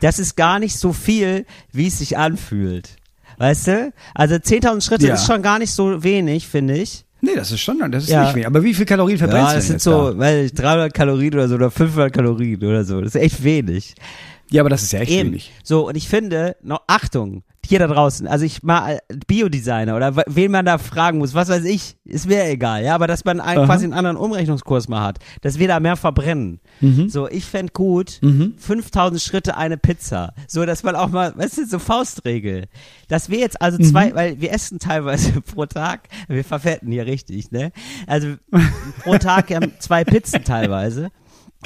[0.00, 2.96] das ist gar nicht so viel, wie es sich anfühlt.
[3.38, 3.92] Weißt du?
[4.14, 5.14] Also 10.000 Schritte Ja.
[5.14, 7.04] ist schon gar nicht so wenig, finde ich.
[7.20, 8.24] Nee, das ist schon, das ist Ja.
[8.24, 8.46] nicht wenig.
[8.46, 10.18] Aber wie viel Kalorien verbrennst Ja, du das denn sind jetzt so, da?
[10.18, 13.00] weil ich 300 Kalorien oder so oder 500 Kalorien oder so.
[13.00, 13.94] Das ist echt wenig.
[14.50, 15.30] Ja, aber das ist ja echt Eben.
[15.30, 15.52] wenig.
[15.62, 20.16] So, und ich finde, noch Achtung, hier da draußen, also ich mal äh, Biodesigner oder
[20.26, 23.40] wen man da fragen muss, was weiß ich, ist mir egal, ja, aber dass man
[23.40, 23.66] einen, Aha.
[23.66, 26.60] quasi einen anderen Umrechnungskurs mal hat, dass wir da mehr verbrennen.
[26.80, 27.10] Mhm.
[27.10, 28.20] So, ich fänd gut,
[28.56, 32.68] 5000 Schritte eine Pizza, so, dass man auch mal, weißt du, so Faustregel,
[33.08, 33.84] dass wir jetzt also Mhm.
[33.84, 37.72] zwei, weil wir essen teilweise pro Tag, wir verfetten hier richtig, ne,
[38.06, 38.28] also
[39.02, 41.10] pro Tag haben zwei Pizzen teilweise.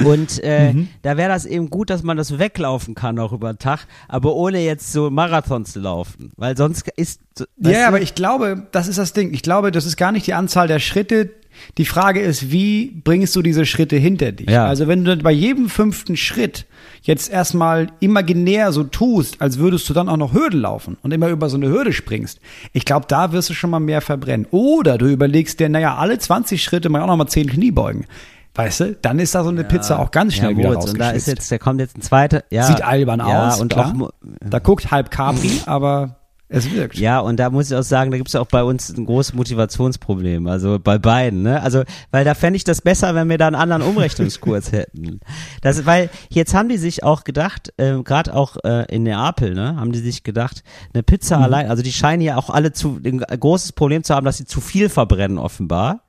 [0.05, 0.88] Und äh, Mhm.
[1.02, 4.35] da wäre das eben gut, dass man das weglaufen kann auch über den Tag, aber
[4.35, 6.33] ohne jetzt so Marathon zu laufen.
[6.37, 7.20] Weil sonst ist.
[7.38, 7.87] Ja, du?
[7.88, 9.33] aber ich glaube, das ist das Ding.
[9.35, 11.31] Ich glaube, das ist gar nicht die Anzahl der Schritte.
[11.76, 14.48] Die Frage ist, wie bringst du diese Schritte hinter dich?
[14.48, 14.66] Ja.
[14.66, 16.64] Also wenn du bei jedem fünften Schritt
[17.02, 21.28] jetzt erstmal imaginär so tust, als würdest du dann auch noch Hürden laufen und immer
[21.28, 22.40] über so eine Hürde springst,
[22.72, 24.46] ich glaube, da wirst du schon mal mehr verbrennen.
[24.50, 28.07] Oder du überlegst dir, naja, alle 20 Schritte mal auch noch mal 10 Kniebeugen.
[28.54, 30.98] Weißt du, dann ist da so eine Pizza auch ganz schnell ja, wieder Moritz, und
[30.98, 32.44] da ist jetzt, da kommt jetzt ein zweiter.
[32.50, 33.94] Ja, Sieht albern ja, aus, und klar.
[33.98, 34.10] auch
[34.40, 36.16] da guckt halb Capri, aber
[36.52, 36.98] es wirkt.
[36.98, 40.46] Ja, und da muss ich auch sagen, da gibt's auch bei uns ein großes Motivationsproblem.
[40.48, 41.62] Also bei beiden, ne?
[41.62, 45.20] Also, weil da fände ich das besser, wenn wir da einen anderen Umrechnungskurs hätten.
[45.62, 49.76] Das, weil jetzt haben die sich auch gedacht, äh, gerade auch äh, in Neapel, ne,
[49.76, 50.62] haben die sich gedacht,
[50.92, 51.42] eine Pizza Mhm.
[51.42, 54.44] allein, also die scheinen ja auch alle zu ein großes Problem zu haben, dass sie
[54.44, 56.02] zu viel verbrennen offenbar.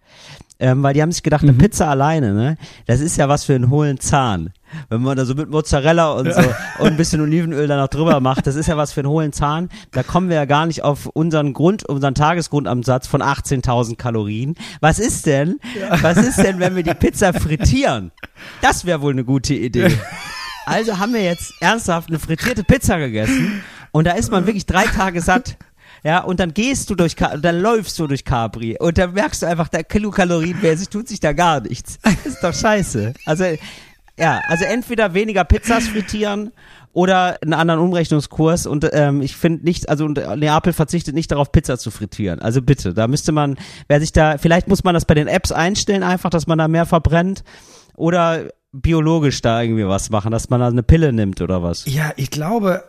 [0.63, 1.49] Ähm, weil die haben sich gedacht, Mhm.
[1.49, 4.53] eine Pizza alleine, ne, das ist ja was für einen hohlen Zahn.
[4.87, 6.39] Wenn man da so mit Mozzarella und so
[6.79, 9.33] und ein bisschen Olivenöl da noch drüber macht, das ist ja was für einen hohlen
[9.33, 9.67] Zahn.
[9.91, 14.55] Da kommen wir ja gar nicht auf unseren Grund, unseren Tagesgrundumsatz von 18.000 Kalorien.
[14.79, 15.59] Was ist denn,
[16.01, 18.11] was ist denn, wenn wir die Pizza frittieren?
[18.61, 19.91] Das wäre wohl eine gute Idee.
[20.65, 24.85] Also haben wir jetzt ernsthaft eine frittierte Pizza gegessen und da ist man wirklich drei
[24.85, 25.57] Tage satt.
[26.03, 29.45] Ja, und dann gehst du durch, dann läufst du durch Capri und dann merkst du
[29.45, 31.97] einfach, der Kilokalorienmäßig tut sich da gar nichts.
[32.03, 33.13] Das ist doch scheiße.
[33.25, 33.45] Also,
[34.19, 36.51] ja, also entweder weniger Pizzas frittieren
[36.91, 41.51] oder einen anderen Umrechnungskurs und ähm, ich finde nicht, also und Neapel verzichtet nicht darauf,
[41.51, 42.39] Pizza zu frittieren.
[42.39, 45.51] Also bitte, da müsste man, wer sich da, vielleicht muss man das bei den Apps
[45.51, 47.43] einstellen, einfach, dass man da mehr verbrennt
[47.95, 51.85] oder biologisch da irgendwie was machen, dass man da eine Pille nimmt oder was.
[51.85, 52.83] Ja, ich glaube,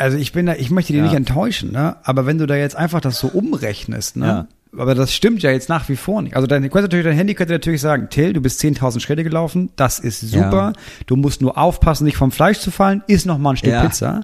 [0.00, 1.04] also ich bin da, ich möchte dich Ja.
[1.06, 1.96] nicht enttäuschen, ne?
[2.02, 4.26] Aber wenn du da jetzt einfach das so umrechnest, ne?
[4.26, 4.46] Ja.
[4.78, 6.36] Aber das stimmt ja jetzt nach wie vor nicht.
[6.36, 9.98] Also dein, natürlich, dein Handy könnte natürlich sagen, Till, du bist 10.000 Schritte gelaufen, das
[9.98, 10.74] ist super.
[11.06, 13.82] Du musst nur aufpassen, nicht vom Fleisch zu fallen, isst noch mal ein Stück Ja.
[13.84, 14.20] Pizza.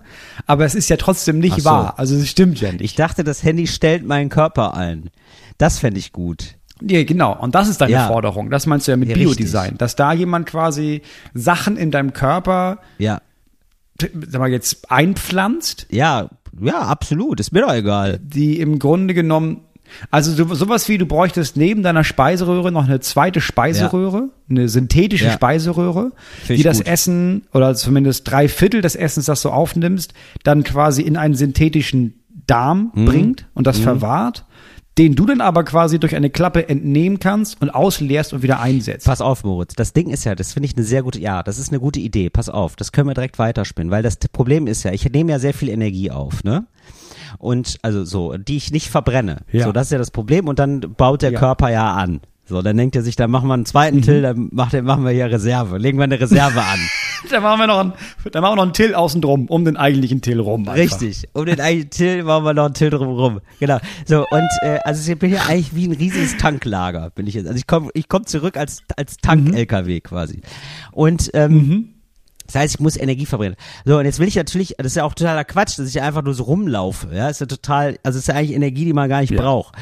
[0.47, 1.65] Aber es ist ja trotzdem nicht so.
[1.65, 1.95] wahr.
[1.99, 2.99] Also es stimmt ja Ich nicht.
[2.99, 5.11] dachte, das Handy stellt meinen Körper ein.
[5.59, 6.55] Das fände ich gut.
[6.81, 7.37] Ja, genau.
[7.37, 8.07] Und das ist deine Ja.
[8.07, 8.49] Forderung.
[8.51, 9.77] Das meinst du ja mit Ja, Biodesign.
[9.79, 11.03] Dass da jemand quasi
[11.35, 13.21] Sachen in deinem Körper, Ja.
[14.00, 16.28] Sag mal jetzt, einpflanzt, Ja,
[16.61, 17.40] ja, absolut.
[17.40, 18.18] Ist mir doch egal.
[18.22, 19.61] die im Grunde genommen,
[20.11, 25.26] also so, sowas wie du bräuchtest neben deiner Speiseröhre noch eine zweite Speiseröhre, eine synthetische
[25.26, 25.32] Ja.
[25.32, 26.12] Speiseröhre,
[26.44, 26.87] Find die das gut.
[26.88, 30.12] Essen oder zumindest drei Viertel des Essens, das du aufnimmst,
[30.44, 32.14] dann quasi in einen synthetischen
[32.46, 33.04] Darm Mhm.
[33.06, 34.44] bringt und das verwahrt,
[34.98, 39.06] den du dann aber quasi durch eine Klappe entnehmen kannst und ausleerst und wieder einsetzt.
[39.06, 39.74] Pass auf, Moritz.
[39.74, 42.00] Das Ding ist ja, das finde ich eine sehr gute, ja, das ist eine gute
[42.00, 42.30] Idee.
[42.30, 45.38] Pass auf, das können wir direkt weiterspinnen, weil das Problem ist ja, ich nehme ja
[45.38, 46.66] sehr viel Energie auf, ne?
[47.38, 49.42] Und also so, die ich nicht verbrenne.
[49.52, 49.64] Ja.
[49.64, 51.38] So, das ist ja das Problem und dann baut der Ja.
[51.38, 52.20] Körper ja an.
[52.48, 55.11] So, dann denkt er sich, dann machen wir einen zweiten Till, dann macht machen wir
[55.11, 56.78] hier Reserve, legen wir eine Reserve an.
[57.30, 57.92] Da machen wir noch einen,
[58.30, 60.61] da machen wir noch einen Till außen drum, um den eigentlichen Till rum.
[60.68, 60.76] einfach.
[60.76, 61.26] Richtig.
[61.32, 63.40] Um den eigentlichen Till machen wir noch einen Till drumherum.
[63.59, 63.78] Genau.
[64.04, 67.46] So, und äh, also ich bin hier eigentlich wie ein riesiges Tanklager, bin ich jetzt.
[67.46, 70.42] Also ich komme ich komm zurück als, als Tank-LKW quasi.
[70.92, 71.94] Und ähm,
[72.46, 73.56] das heißt, ich muss Energie verbrennen.
[73.85, 76.22] So, und jetzt will ich natürlich, das ist ja auch totaler Quatsch, dass ich einfach
[76.22, 77.09] nur so rumlaufe.
[77.12, 79.40] Ja, ist ja total, also ist ja eigentlich Energie, die man gar nicht Ja.
[79.40, 79.74] braucht.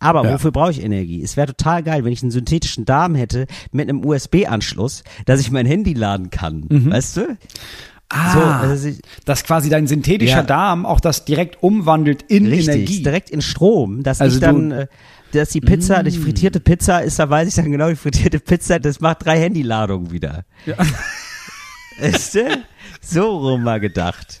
[0.00, 0.34] Aber Ja.
[0.34, 1.22] wofür brauche ich Energie?
[1.22, 5.50] Es wäre total geil, wenn ich einen synthetischen Darm hätte mit einem USB-Anschluss, dass ich
[5.50, 6.66] mein Handy laden kann.
[6.70, 7.36] Weißt du?
[8.10, 10.42] Ah, So, also ich- dass quasi dein synthetischer Ja.
[10.42, 13.02] Darm auch das direkt umwandelt in Richtig, Energie.
[13.02, 14.86] direkt in Strom, dass Also ich dann, äh,
[15.32, 18.78] dass die Pizza, die frittierte Pizza ist, da weiß ich dann genau, die frittierte Pizza,
[18.78, 20.44] das macht drei Handyladungen wieder.
[20.64, 20.76] Ja.
[22.00, 22.64] Weißt du?
[23.02, 24.40] So rum mal gedacht.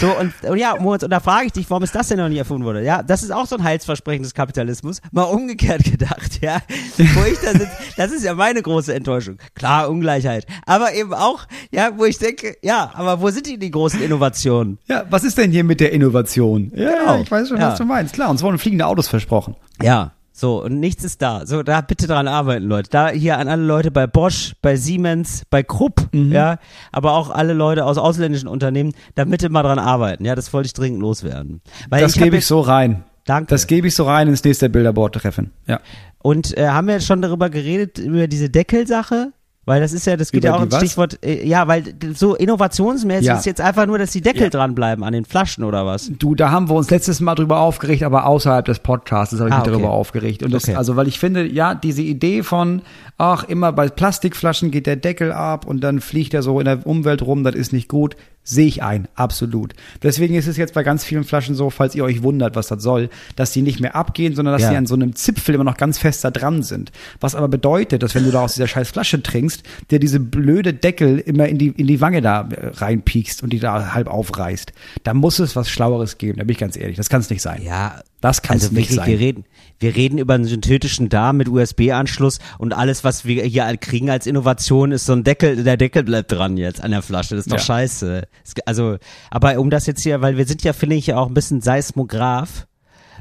[0.00, 2.28] So, und, und ja, Moritz, und da frage ich dich, warum ist das denn noch
[2.28, 2.82] nie erfunden wurde?
[2.82, 5.00] Ja, das ist auch so ein Heilsversprechen des Kapitalismus.
[5.12, 6.58] Mal umgekehrt gedacht, ja.
[6.98, 9.38] Wo ich da sitze, das ist ja meine große Enttäuschung.
[9.54, 10.46] Klar, Ungleichheit.
[10.66, 14.78] Aber eben auch, ja, wo ich denke, ja, aber wo sind die, die großen Innovationen?
[14.86, 16.72] Ja, was ist denn hier mit der Innovation?
[16.74, 17.20] Ja, Genau.
[17.22, 17.70] ich weiß schon, Ja.
[17.70, 18.14] was du meinst.
[18.14, 19.56] Klar, uns wurden fliegende Autos versprochen.
[19.82, 21.46] Ja, so, und nichts ist da.
[21.46, 22.90] So, da bitte dran arbeiten, Leute.
[22.90, 26.30] Da hier an alle Leute bei Bosch, bei Siemens, bei Krupp, Mhm.
[26.30, 26.58] ja,
[26.92, 30.26] aber auch alle Leute aus ausländischen Unternehmen, da bitte mal dran arbeiten.
[30.26, 31.62] Ja, das wollte ich dringend loswerden.
[31.88, 33.04] Weil das gebe ich so rein.
[33.24, 33.48] Danke.
[33.48, 35.52] Das gebe ich so rein ins nächste Bilderboard-Treffen.
[35.66, 35.80] Ja.
[36.18, 39.32] Und äh, haben wir jetzt schon darüber geredet, über diese Deckelsache?
[39.66, 40.76] Weil das ist ja, das geht Über ja auch ins?
[40.76, 41.82] Stichwort, äh, ja, weil
[42.14, 43.36] so innovationsmäßig Ja.
[43.36, 44.50] ist jetzt einfach nur, dass die Deckel Ja.
[44.50, 46.08] dranbleiben an den Flaschen oder was?
[46.18, 49.54] Du, da haben wir uns letztes Mal drüber aufgeregt, aber außerhalb des Podcasts habe ich
[49.54, 49.72] Ah, mich okay.
[49.72, 50.42] darüber aufgeregt.
[50.44, 50.76] Und das, Okay.
[50.76, 52.82] also, weil ich finde, ja, diese Idee von,
[53.18, 56.86] ach, immer bei Plastikflaschen geht der Deckel ab und dann fliegt er so in der
[56.86, 58.16] Umwelt rum, das ist nicht gut,
[58.48, 59.74] sehe ich ein, absolut.
[60.02, 62.80] Deswegen ist es jetzt bei ganz vielen Flaschen so, falls ihr euch wundert, was das
[62.82, 64.70] soll, dass die nicht mehr abgehen, sondern dass Ja.
[64.70, 66.92] sie an so einem Zipfel immer noch ganz fest da dran sind.
[67.20, 70.72] Was aber bedeutet, dass wenn du da aus dieser scheiß Flasche trinkst, der diese blöde
[70.72, 74.72] Deckel immer in die, in die Wange da äh, reinpiekst und die da halb aufreißt.
[75.02, 76.96] Da muss es was Schlaueres geben, da bin ich ganz ehrlich.
[76.96, 77.62] Das kann es nicht sein.
[77.64, 79.06] Ja, Das kann also nicht wirklich, sein.
[79.08, 79.44] wir reden,
[79.78, 84.26] wir reden über einen synthetischen Darm mit USB-Anschluss und alles, was wir hier kriegen als
[84.26, 87.36] Innovation, ist so ein Deckel, der Deckel bleibt dran jetzt an der Flasche.
[87.36, 87.62] Das ist doch Ja.
[87.64, 88.22] scheiße.
[88.64, 88.96] Also,
[89.30, 91.60] aber um das jetzt hier, weil wir sind ja, finde ich, ja auch ein bisschen
[91.60, 92.66] Seismograph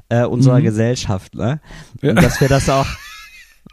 [0.09, 1.59] äh, unserer Gesellschaft, ne?
[2.01, 2.15] Und Mhm.
[2.17, 2.21] Ja.
[2.21, 2.85] dass wir das auch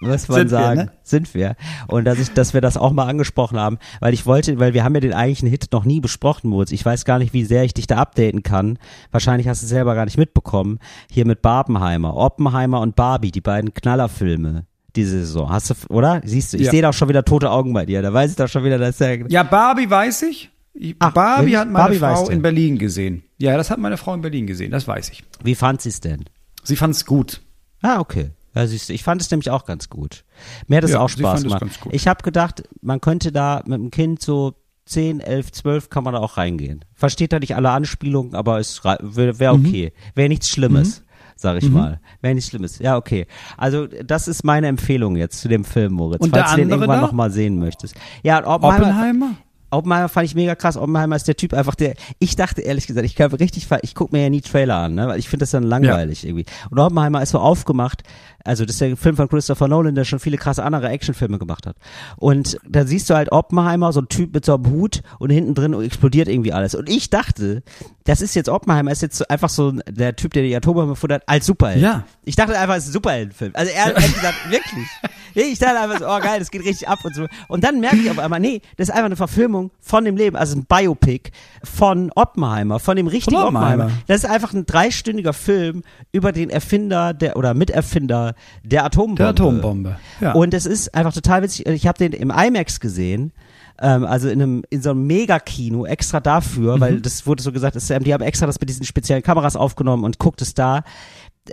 [0.03, 0.93] muss man Sind wir, sagen, ne?
[1.03, 1.57] sind wir.
[1.87, 4.85] Und dass ich, dass wir das auch mal angesprochen haben, weil ich wollte, weil wir
[4.85, 6.73] haben ja den eigentlichen Hit noch nie besprochen, Moritz.
[6.73, 8.79] Ich weiß gar nicht, wie sehr ich dich da updaten kann.
[9.11, 10.79] Wahrscheinlich hast du es selber gar nicht mitbekommen.
[11.11, 15.49] Hier mit Barbenheimer, Oppenheimer und Barbie, die beiden Knallerfilme diese Saison.
[15.49, 16.21] Hast du, oder?
[16.25, 16.71] Siehst du, ich Ja.
[16.71, 18.03] sehe doch schon wieder tote Augen bei dir.
[18.03, 20.51] Da weiß ich doch schon wieder, dass der, Ja, Barbie weiß ich.
[20.99, 21.57] Ach, Barbie wirklich?
[21.59, 23.23] hat meine Barbie Frau in Berlin gesehen.
[23.39, 25.25] Ja, das hat meine Frau in Berlin gesehen, das weiß ich.
[25.43, 26.25] wie fand sie es denn?
[26.63, 27.41] Sie fand es gut.
[27.83, 28.31] Ah, okay.
[28.55, 30.25] Ja, siehst du, ich fand es nämlich auch ganz gut.
[30.67, 31.65] Mir hat es Ja, auch Spaß gemacht.
[31.91, 34.55] Ich habe gedacht, man könnte da mit dem Kind so
[34.87, 36.85] 10, 11, 12 kann man da auch reingehen.
[36.95, 39.67] Versteht da nicht alle Anspielungen, aber es wäre wär Mhm.
[39.67, 39.93] okay.
[40.15, 41.03] Wäre nichts Schlimmes,
[41.37, 42.01] sag ich mal.
[42.21, 42.79] Wäre nichts Schlimmes.
[42.79, 43.27] Ja, okay.
[43.57, 46.21] Also das ist meine Empfehlung jetzt zu dem Film, Moritz.
[46.21, 47.07] Und falls du den irgendwann da?
[47.07, 47.95] noch mal sehen möchtest.
[48.23, 49.31] Ja, Oppenheimer, Oppenheimer?
[49.71, 50.77] Oppenheimer fand ich mega krass.
[50.77, 54.15] Oppenheimer ist der Typ einfach, der, ich dachte ehrlich gesagt, ich glaube richtig, ich gucke
[54.15, 56.45] mir ja nie Trailer an, ne, weil ich finde das dann langweilig irgendwie.
[56.71, 58.03] Und Oppenheimer ist so aufgemacht,
[58.45, 61.67] also das ist der Film von Christopher Nolan, der schon viele krasse andere Actionfilme gemacht
[61.67, 61.77] hat.
[62.17, 65.55] Und da siehst du halt Oppenheimer, so ein Typ mit so einem Hut und hinten
[65.55, 66.75] drin explodiert irgendwie alles.
[66.75, 67.63] Und ich dachte,
[68.05, 71.23] das ist jetzt Oppenheimer, ist jetzt einfach so der Typ, der die Atombombe gefunden hat,
[71.27, 71.83] als Superheld.
[71.83, 72.05] Ja.
[72.25, 73.53] Ich dachte einfach, es ist ein Superheldenfilm.
[73.55, 74.87] Also er hat gesagt, wirklich.
[75.35, 77.27] Nee, ich dachte einfach so, oh geil, das geht richtig ab und so.
[77.49, 80.37] Und dann merke ich auf einmal, nee, das ist einfach eine Verfilmung von dem Leben,
[80.37, 81.31] also ein Biopic
[81.65, 83.85] von Oppenheimer, von dem richtigen Oppenheimer.
[83.85, 84.03] Oppenheimer.
[84.07, 88.32] Das ist einfach ein dreistündiger Film über den Erfinder der oder Miterfinder
[88.63, 89.19] der Atombombe.
[89.23, 89.97] Der Atombombe.
[90.21, 90.33] Ja.
[90.33, 91.67] Und es ist einfach total witzig.
[91.67, 93.33] Ich habe den im IMAX gesehen.
[93.81, 97.03] Ähm, also in einem in so einem Megakino extra dafür, weil Mhm.
[97.03, 100.19] das wurde so gesagt, ähm, die haben extra das mit diesen speziellen Kameras aufgenommen und
[100.19, 100.83] guckt es da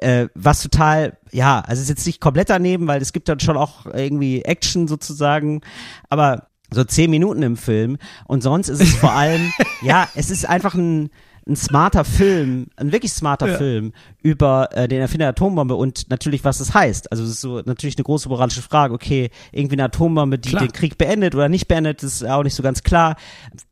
[0.01, 3.39] äh, was total, ja, also es ist jetzt nicht komplett daneben, weil es gibt dann
[3.39, 5.61] schon auch irgendwie Action sozusagen,
[6.09, 9.41] aber so zehn Minuten im Film und sonst ist es vor allem,
[9.81, 11.09] ja, es ist einfach ein,
[11.49, 13.57] ein smarter Film, ein wirklich smarter Ja.
[13.57, 17.11] Film über äh, den Erfinder der Atombombe und natürlich, was es heißt.
[17.11, 20.63] Also es ist so natürlich eine große moralische Frage, okay, irgendwie eine Atombombe, die Klar.
[20.63, 23.15] den Krieg beendet oder nicht beendet, ist auch nicht so ganz klar,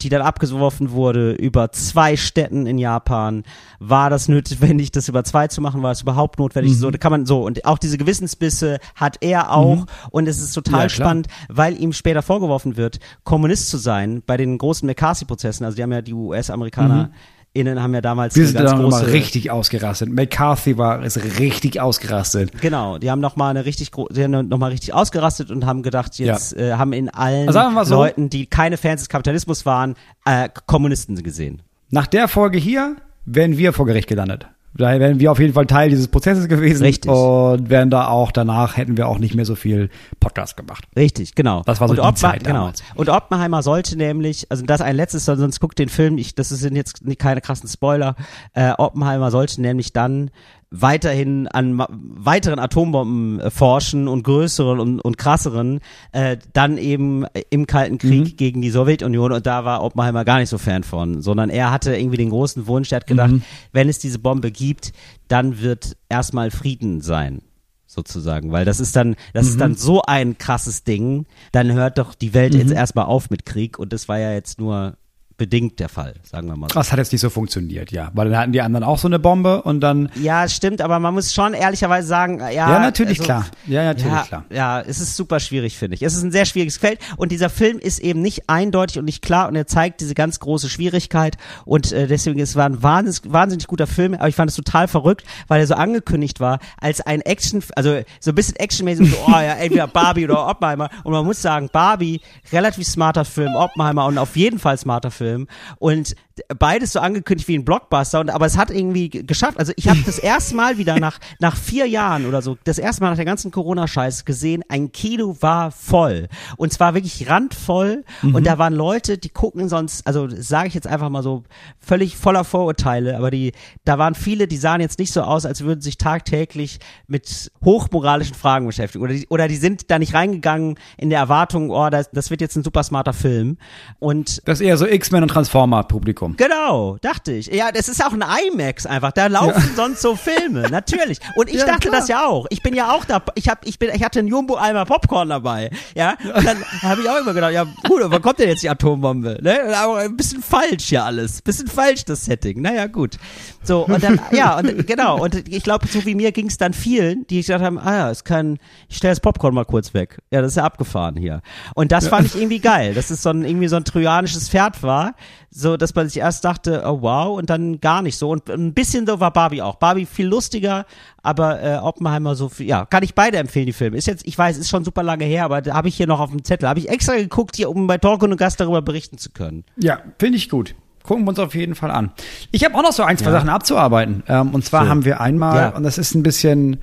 [0.01, 3.43] die dann abgeworfen wurde über zwei Städten in Japan.
[3.79, 5.83] War das notwendig, das über zwei zu machen?
[5.83, 6.73] War es überhaupt notwendig?
[6.73, 6.77] Mhm.
[6.77, 7.43] So, da kann man so.
[7.43, 9.85] Und auch diese Gewissensbisse hat er auch.
[10.09, 14.37] Und es ist total Ja, spannend, weil ihm später vorgeworfen wird, Kommunist zu sein bei
[14.37, 15.65] den großen McCarthy-Prozessen.
[15.65, 17.11] Also die haben ja die US-Amerikaner
[17.59, 20.09] innen haben ja damals Wir sind ganz dann große richtig ausgerastet.
[20.09, 22.51] McCarthy war ist richtig ausgerastet.
[22.61, 25.83] Genau, die haben noch mal eine richtig die haben noch mal richtig ausgerastet und haben
[25.83, 27.95] gedacht, jetzt äh, haben in allen Also mal so.
[27.95, 31.61] Leuten, die keine Fans des Kapitalismus waren, äh, Kommunisten gesehen.
[31.89, 34.47] Nach der Folge hier wären wir vor Gericht gelandet.
[34.73, 36.84] Daher wären wir auf jeden Fall Teil dieses Prozesses gewesen.
[36.84, 37.10] Richtig.
[37.10, 40.86] Und wären da auch danach, hätten wir auch nicht mehr so viel Podcast gemacht.
[40.95, 41.63] Richtig, genau.
[41.65, 42.71] Das war so und die Oppen- Zeit genau.
[42.93, 46.75] Und Oppenheimer sollte nämlich, also das ein letztes, sonst guckt den Film, ich, das sind
[46.75, 48.15] jetzt keine krassen Spoiler,
[48.53, 50.30] äh, Oppenheimer sollte nämlich dann
[50.69, 55.80] weiterhin an weiteren Atombomben äh, forschen und größeren und, und krasseren,
[56.12, 58.36] äh, dann eben im Kalten Krieg Mhm.
[58.38, 61.95] gegen die Sowjetunion und da war Oppenheimer gar nicht so Fan von, sondern er hatte
[61.95, 63.43] irgendwie den großen Wunsch, er hat gedacht, Mhm.
[63.71, 64.91] wenn es diese Bombe gibt,
[65.30, 67.41] dann wird erstmal Frieden sein
[67.86, 69.51] sozusagen, weil das ist dann, das Mhm.
[69.51, 73.45] ist dann so ein krasses Ding, dann hört doch die Welt jetzt erstmal auf mit
[73.45, 74.97] Krieg und das war ja jetzt nur
[75.38, 76.67] bedingt der Fall, sagen wir mal.
[76.69, 76.73] so.
[76.73, 78.10] Das hat jetzt nicht so funktioniert, ja.
[78.13, 80.10] Weil dann hatten die anderen auch so eine Bombe und dann.
[80.15, 82.50] Ja, es stimmt, aber man muss schon ehrlicherweise sagen, ja.
[82.50, 83.45] Ja, natürlich also, klar.
[83.67, 84.45] Ja, natürlich ja, klar.
[84.50, 86.02] Ja, es ist super schwierig, finde ich.
[86.02, 89.21] Es ist ein sehr schwieriges Feld und dieser Film ist eben nicht eindeutig und nicht
[89.21, 93.32] klar und er zeigt diese ganz große Schwierigkeit und äh, deswegen es war ein wahnsinnig,
[93.32, 97.02] wahnsinnig guter Film, aber ich fand es total verrückt, weil er so angekündigt war als
[97.02, 101.13] ein Action, also so ein bisschen actionmäßig, so, oh ja, entweder Barbie oder Oppenheimer und
[101.13, 102.21] man muss sagen, Barbie,
[102.52, 105.47] relativ smarter Film, Oppenheimer und auf jeden Fall smarter Film Film.
[105.79, 106.15] Und
[106.58, 109.60] beides so angekündigt wie ein Blockbuster und aber es hat irgendwie geschafft.
[109.60, 113.04] Also ich habe das erste Mal wieder nach nach vier Jahren oder so, das erste
[113.04, 116.28] Mal nach der ganzen Corona-Scheiß gesehen, ein Kino war voll.
[116.58, 118.04] Und zwar wirklich randvoll.
[118.21, 121.43] Und da waren Leute, die gucken sonst, also sage ich jetzt einfach mal so
[121.80, 123.54] völlig voller Vorurteile, aber die
[123.86, 128.36] da waren viele, die sahen jetzt nicht so aus, als würden sich tagtäglich mit hochmoralischen
[128.36, 129.04] Fragen beschäftigen.
[129.04, 132.42] Oder die, oder die sind da nicht reingegangen in der Erwartung, oh, das, das wird
[132.42, 133.58] jetzt ein super smarter Film.
[134.00, 136.27] Und Das ist eher so X-Men und Transformer-Publikum.
[136.36, 137.48] Genau, dachte ich.
[137.48, 139.12] Ja, das ist auch ein IMAX einfach.
[139.12, 141.19] Da laufen sonst so Filme, natürlich.
[141.36, 142.00] Und ich Ja, dachte klar.
[142.02, 142.48] das ja auch.
[142.50, 143.21] Ich bin ja auch da.
[143.36, 145.69] Ich hab, ich bin, ich hatte einen Jumbo Eimer Popcorn dabei.
[145.96, 148.69] Ja, und dann habe ich auch immer gedacht, ja, gut, wann kommt denn jetzt die
[148.69, 149.38] Atombombe?
[149.42, 149.60] Ne?
[149.78, 152.62] Aber ein bisschen falsch hier alles, bisschen falsch das Setting.
[152.62, 153.17] Naja, gut.
[153.63, 155.21] So und dann, ja, und genau.
[155.21, 158.12] Und ich glaube, so wie mir ging es dann vielen, die gesagt haben, ah ja,
[158.12, 158.58] es kann,
[158.90, 160.19] ich stelle das Popcorn mal kurz weg.
[160.32, 161.42] Ja, das ist ja abgefahren hier.
[161.75, 164.82] Und das fand ich irgendwie geil, dass es so ein irgendwie so ein trojanisches Pferd
[164.84, 165.15] war,
[165.58, 168.29] so dass man sich erst dachte, oh wow, und dann gar nicht so.
[168.29, 169.75] Und ein bisschen so war Barbie auch.
[169.75, 170.85] Barbie viel lustiger,
[171.23, 173.97] aber äh, Oppenheimer so viel, ja, kann ich beide empfehlen, die Filme.
[173.97, 176.19] Ist jetzt, ich weiß, ist schon super lange her, aber da habe ich hier noch
[176.19, 176.69] auf dem Zettel.
[176.69, 179.63] Habe ich extra geguckt, hier, um bei Talk und Gast darüber berichten zu können.
[179.77, 180.75] Ja, finde ich gut.
[181.03, 182.12] Gucken wir uns auf jeden Fall an.
[182.51, 184.23] Ich habe auch noch so ein, zwei Sachen abzuarbeiten.
[184.27, 184.89] Ähm, und zwar So.
[184.89, 185.69] haben wir einmal, Ja.
[185.69, 186.81] und das ist ein bisschen,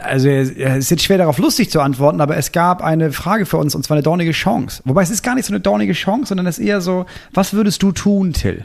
[0.00, 3.56] also es ist jetzt schwer darauf lustig zu antworten, aber es gab eine Frage für
[3.56, 4.82] uns, und zwar eine dornige Chance.
[4.84, 7.52] Wobei es ist gar nicht so eine dornige Chance, sondern es ist eher so, was
[7.52, 8.64] würdest du tun, Till?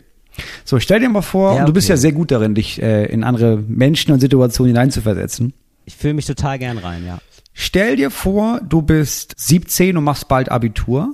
[0.66, 1.94] So, stell dir mal vor, Ja, und du bist okay.
[1.94, 5.54] ja sehr gut darin, dich äh, in andere Menschen und Situationen hineinzuversetzen.
[5.86, 7.20] Ich fühle mich total gern rein, ja.
[7.54, 11.14] Stell dir vor, du bist 17 und machst bald Abitur.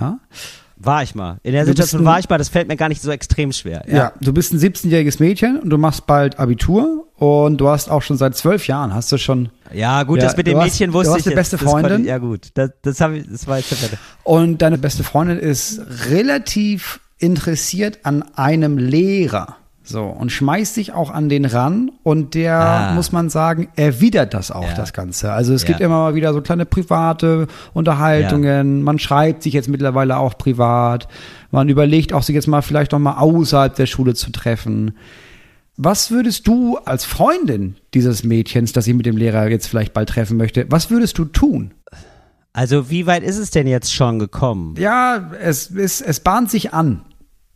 [0.00, 0.18] Ja.
[0.76, 1.38] War ich mal.
[1.42, 3.50] In der Du Situation ein- war ich mal, das fällt mir gar nicht so extrem
[3.52, 3.82] schwer.
[3.88, 4.12] Ja.
[4.20, 8.16] du bist ein 17-jähriges Mädchen und du machst bald Abitur und du hast auch schon
[8.16, 9.48] seit zwölf Jahren, hast du schon.
[9.72, 11.50] Ja, gut, Ja, das mit du dem hast- Mädchen du wusste hast ich eine jetzt.
[11.52, 12.06] beste Das konnte- Freundin?
[12.08, 12.48] ja, gut.
[12.54, 13.98] Das, das, ich, das war jetzt der Wette.
[14.24, 19.56] Und deine beste Freundin ist relativ interessiert an einem Lehrer.
[19.82, 22.92] So, und schmeißt sich auch an den ran und der, Ah.
[22.92, 24.74] muss man sagen, erwidert das auch, Ja.
[24.74, 25.32] das Ganze.
[25.32, 25.68] Also es Ja.
[25.68, 31.08] gibt immer mal wieder so kleine private Unterhaltungen, man schreibt sich jetzt mittlerweile auch privat,
[31.50, 34.94] man überlegt auch sich jetzt mal vielleicht noch mal außerhalb der Schule zu treffen.
[35.80, 40.08] Was würdest du als Freundin dieses Mädchens, das sich mit dem Lehrer jetzt vielleicht bald
[40.08, 41.72] treffen möchte, was würdest du tun?
[42.52, 44.74] Also, wie weit ist es denn jetzt schon gekommen?
[44.76, 47.04] Ja, es, es, es bahnt sich an,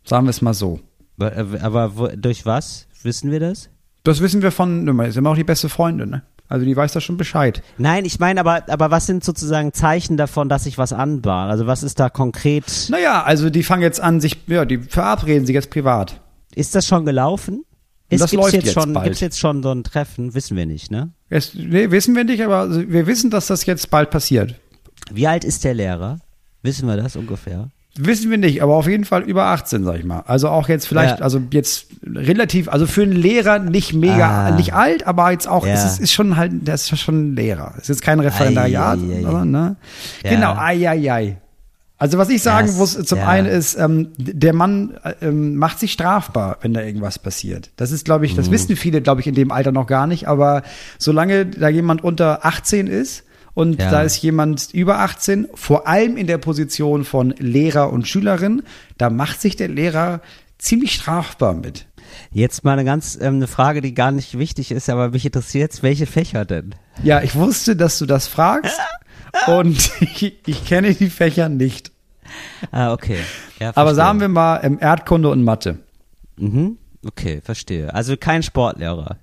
[0.04, 0.78] sagen wir es mal so.
[1.18, 2.86] Aber, aber wo, durch was?
[3.02, 3.70] Wissen wir das?
[4.04, 6.22] Das wissen wir von, ne, ist immer auch die beste Freundin, ne?
[6.48, 7.60] Also die weiß da schon Bescheid.
[7.76, 11.50] Nein, ich meine, aber, aber was sind sozusagen Zeichen davon, dass sich was anbahnt?
[11.50, 12.86] Also, was ist da konkret?
[12.88, 16.20] Naja, also die fangen jetzt an, sich, ja, die verabreden sich jetzt privat.
[16.54, 17.64] Ist das schon gelaufen?
[18.12, 19.04] Ist, das gibt's läuft jetzt jetzt schon, bald.
[19.04, 20.34] Gibt's jetzt schon so ein Treffen?
[20.34, 21.10] Wissen wir nicht, ne?
[21.28, 24.54] Es, nee, wissen wir nicht, aber also wir wissen, dass das jetzt bald passiert.
[25.12, 26.18] Wie alt ist der Lehrer?
[26.62, 27.70] Wissen wir das ungefähr?
[27.98, 30.20] Wissen wir nicht, aber auf jeden Fall über 18, sag ich mal.
[30.20, 31.24] Also auch jetzt vielleicht, Ja.
[31.24, 34.50] also jetzt relativ, also für einen Lehrer nicht mega, Ah.
[34.52, 35.74] nicht alt, aber jetzt auch, Ja.
[35.74, 37.72] es ist, ist schon halt, das ist schon ein Lehrer.
[37.76, 39.26] Es ist jetzt kein Referendariat, Ei, ei, ei.
[39.26, 39.76] aber, ne?
[40.24, 40.30] Ja.
[40.30, 41.36] Genau, ai, ai, ai.
[42.02, 43.28] Also was ich sagen Ja, es- muss, zum ja.
[43.28, 47.70] einen ist, ähm, der Mann äh, ähm, macht sich strafbar, wenn da irgendwas passiert.
[47.76, 48.36] Das ist, glaube ich, Mhm.
[48.38, 50.62] das wissen viele, glaube ich, in dem Alter noch gar nicht, aber
[50.98, 53.22] solange da jemand unter 18 ist
[53.54, 53.88] und Ja.
[53.88, 58.62] da ist jemand über 18, vor allem in der Position von Lehrer und Schülerin,
[58.98, 60.22] da macht sich der Lehrer
[60.58, 61.86] ziemlich strafbar mit.
[62.32, 65.70] Jetzt mal eine ganz ähm, eine Frage, die gar nicht wichtig ist, aber mich interessiert
[65.72, 66.74] jetzt, welche Fächer denn?
[67.04, 68.76] Ja, ich wusste, dass du das fragst
[69.46, 71.91] und ich, ich kenne die Fächer nicht.
[72.70, 73.18] Ah, okay.
[73.60, 75.78] Ja, Aber sagen wir mal ähm, Erdkunde und Mathe.
[76.38, 76.78] Mhm.
[77.06, 77.92] Okay, verstehe.
[77.94, 79.16] Also kein Sportlehrer.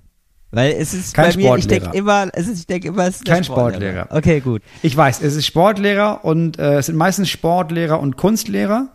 [0.52, 1.80] Weil es ist Kein bei mir, ich Sportlehrer.
[1.82, 4.08] denke immer, es ist, ich denke immer, es ist Kein Sportlehrer.
[4.10, 4.62] Okay, gut.
[4.82, 8.88] Ich weiß, es ist Sportlehrer und äh, es sind meistens Sportlehrer und Kunstlehrer,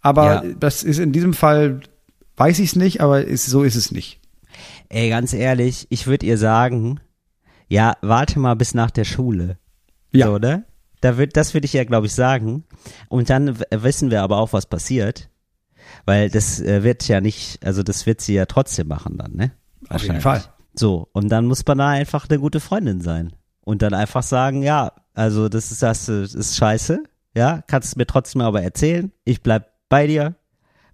[0.00, 0.54] aber Ja.
[0.58, 1.80] das ist in diesem Fall,
[2.36, 4.18] weiß ich es nicht, aber ist, so ist es nicht.
[4.88, 7.00] Ey, ganz ehrlich, ich würde ihr sagen,
[7.68, 9.58] ja, warte mal bis nach der Schule.
[10.10, 10.26] Ja.
[10.26, 10.64] So, ne?
[11.04, 12.64] Da wird, das würde ich ja, glaube ich, sagen.
[13.10, 15.28] Und dann wissen wir aber auch, was passiert.
[16.06, 19.52] Weil das äh, wird ja nicht, also das wird sie ja trotzdem machen dann, ne?
[19.90, 20.22] Auf jeden.
[20.22, 20.42] Fall.
[20.74, 23.34] So, und dann muss man da einfach eine gute Freundin sein.
[23.60, 27.02] Und dann einfach sagen, ja, also das ist, das ist scheiße,
[27.36, 30.36] ja, kannst du mir trotzdem aber erzählen, ich bleib bei dir,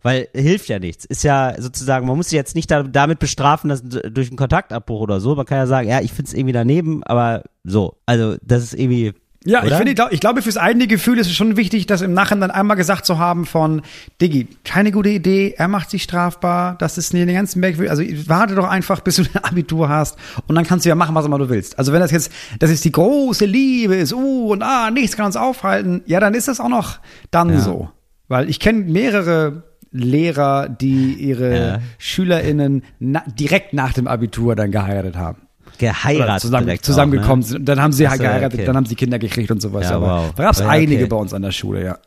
[0.03, 1.05] weil hilft ja nichts.
[1.05, 5.03] Ist ja sozusagen, man muss sich jetzt nicht da, damit bestrafen, dass durch einen Kontaktabbruch
[5.03, 8.65] oder so, man kann ja sagen, ja, ich find's irgendwie daneben, aber so, also das
[8.65, 9.15] ist irgendwie,
[9.47, 9.77] Ja, ich Oder?
[9.79, 12.51] finde, ich, glaub, ich glaube, fürs eigene Gefühl ist es schon wichtig, das im Nachhinein
[12.51, 13.81] einmal gesagt zu haben von,
[14.21, 18.55] Diggi, keine gute Idee, er macht sich strafbar, das ist eine ganz merkwürdig, also warte
[18.55, 21.39] doch einfach, bis du ein Abitur hast und dann kannst du ja machen, was immer
[21.39, 21.79] du willst.
[21.79, 25.25] Also wenn das jetzt, das ist die große Liebe ist, uh, und ah, nichts kann
[25.25, 26.99] uns aufhalten, ja, dann ist das auch noch
[27.31, 27.61] dann Ja.
[27.61, 27.89] so.
[28.29, 31.79] Weil ich kenne mehrere Lehrer, die ihre Ja.
[31.99, 35.39] SchülerInnen na, direkt nach dem Abitur dann geheiratet haben.
[35.81, 36.43] Geheiratet.
[36.43, 37.47] zusammen, zusammengekommen ne?
[37.47, 37.59] sind.
[37.61, 38.67] Und dann haben sie Ach halt so, geheiratet, okay.
[38.67, 39.89] dann haben sie Kinder gekriegt und sowas.
[39.89, 40.35] Ja, aber wow.
[40.37, 41.11] da gab es Ja, einige okay.
[41.11, 41.99] bei uns an der Schule, ja.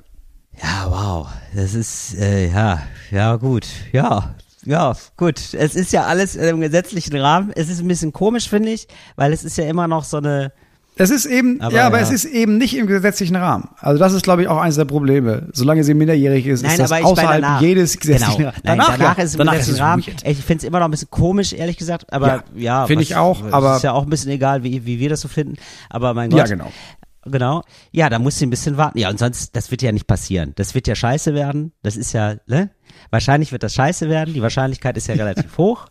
[0.62, 1.28] Ja, wow.
[1.56, 3.66] Das ist, äh, ja, ja, gut.
[3.92, 5.54] Ja, ja, gut.
[5.54, 7.52] Es ist ja alles im gesetzlichen Rahmen.
[7.56, 10.54] Es ist ein bisschen komisch, finde ich, weil es ist ja immer noch so eine,
[10.96, 12.04] Es ist eben, Aber ja, aber ja.
[12.04, 13.70] es ist eben nicht im gesetzlichen Rahmen.
[13.80, 15.48] Also das ist, glaube ich, auch eines der Probleme.
[15.52, 17.62] Solange sie minderjährig ist, Nein, ist das außerhalb danach.
[17.62, 18.50] jedes gesetzlichen genau.
[18.50, 18.64] Rahmens.
[18.64, 19.24] Nein, danach, ja.
[19.24, 20.04] ist im danach gesetzlichen es Rahmen.
[20.24, 22.86] Ich finde es immer noch ein bisschen komisch, ehrlich gesagt, aber Ja, ja.
[22.88, 25.28] finde ich auch, aber- Ist ja auch ein bisschen egal, wie, wie wir das so
[25.28, 25.56] finden,
[25.90, 26.40] aber mein Gott.
[26.40, 26.72] Ja, genau.
[27.26, 27.64] Genau.
[27.92, 28.98] Ja, da musst du ein bisschen warten.
[29.00, 30.52] Ja, und sonst, das wird ja nicht passieren.
[30.56, 31.72] Das wird ja scheiße werden.
[31.82, 32.70] Das ist ja, ne?
[33.12, 34.34] Wahrscheinlich wird das scheiße werden.
[34.34, 35.88] Die Wahrscheinlichkeit ist ja relativ hoch.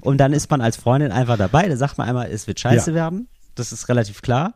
[0.00, 1.68] Und dann ist man als Freundin einfach dabei.
[1.68, 3.28] Da sagt man einmal, es wird scheiße werden.
[3.54, 4.54] Das ist relativ klar.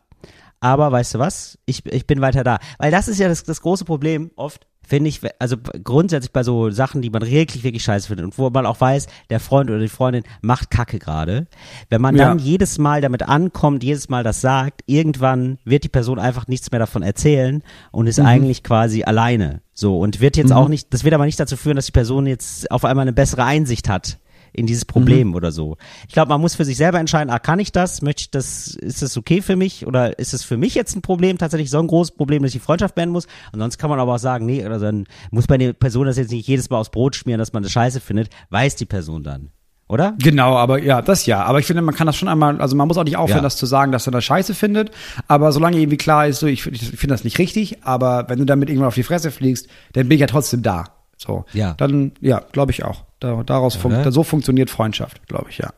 [0.59, 1.59] Aber weißt du was?
[1.65, 2.57] Ich, ich bin weiter da.
[2.79, 6.69] Weil das ist ja das, das große Problem oft, finde ich, also grundsätzlich bei so
[6.71, 9.79] Sachen, die man wirklich, wirklich scheiße findet und wo man auch weiß, der Freund oder
[9.79, 11.47] die Freundin macht Kacke gerade.
[11.89, 12.43] Wenn man dann Ja.
[12.45, 16.79] jedes Mal damit ankommt, jedes Mal das sagt, irgendwann wird die Person einfach nichts mehr
[16.79, 19.61] davon erzählen und ist eigentlich quasi alleine.
[19.73, 22.27] So und wird jetzt auch nicht, das wird aber nicht dazu führen, dass die Person
[22.27, 24.19] jetzt auf einmal eine bessere Einsicht hat
[24.55, 25.77] in dieses Problem oder so.
[26.07, 28.01] Ich glaube, man muss für sich selber entscheiden, ah, kann ich das?
[28.01, 28.67] Möchte ich das?
[28.67, 29.85] Ist das okay für mich?
[29.85, 32.61] Oder ist es für mich jetzt ein Problem, tatsächlich so ein großes Problem, dass ich
[32.61, 33.27] die Freundschaft beenden muss?
[33.51, 36.17] Und sonst kann man aber auch sagen, nee, oder dann muss bei der Person das
[36.17, 39.23] jetzt nicht jedes Mal aufs Brot schmieren, dass man das scheiße findet, weiß die Person
[39.23, 39.49] dann.
[39.87, 40.15] Oder?
[40.19, 41.43] Genau, aber ja, das ja.
[41.43, 43.43] Aber ich finde, man kann das schon einmal, also man muss auch nicht aufhören, Ja.
[43.43, 44.89] das zu sagen, dass er das scheiße findet.
[45.27, 48.45] Aber solange irgendwie klar ist, so, ich, ich finde das nicht richtig, aber wenn du
[48.45, 50.85] damit irgendwann auf die Fresse fliegst, dann bin ich ja trotzdem da.
[51.17, 51.45] So.
[51.53, 51.75] Ja.
[51.75, 53.04] Dann, ja, glaube ich auch.
[53.19, 54.11] Da, daraus fun Oder?
[54.11, 55.71] so funktioniert Freundschaft, glaube ich, ja.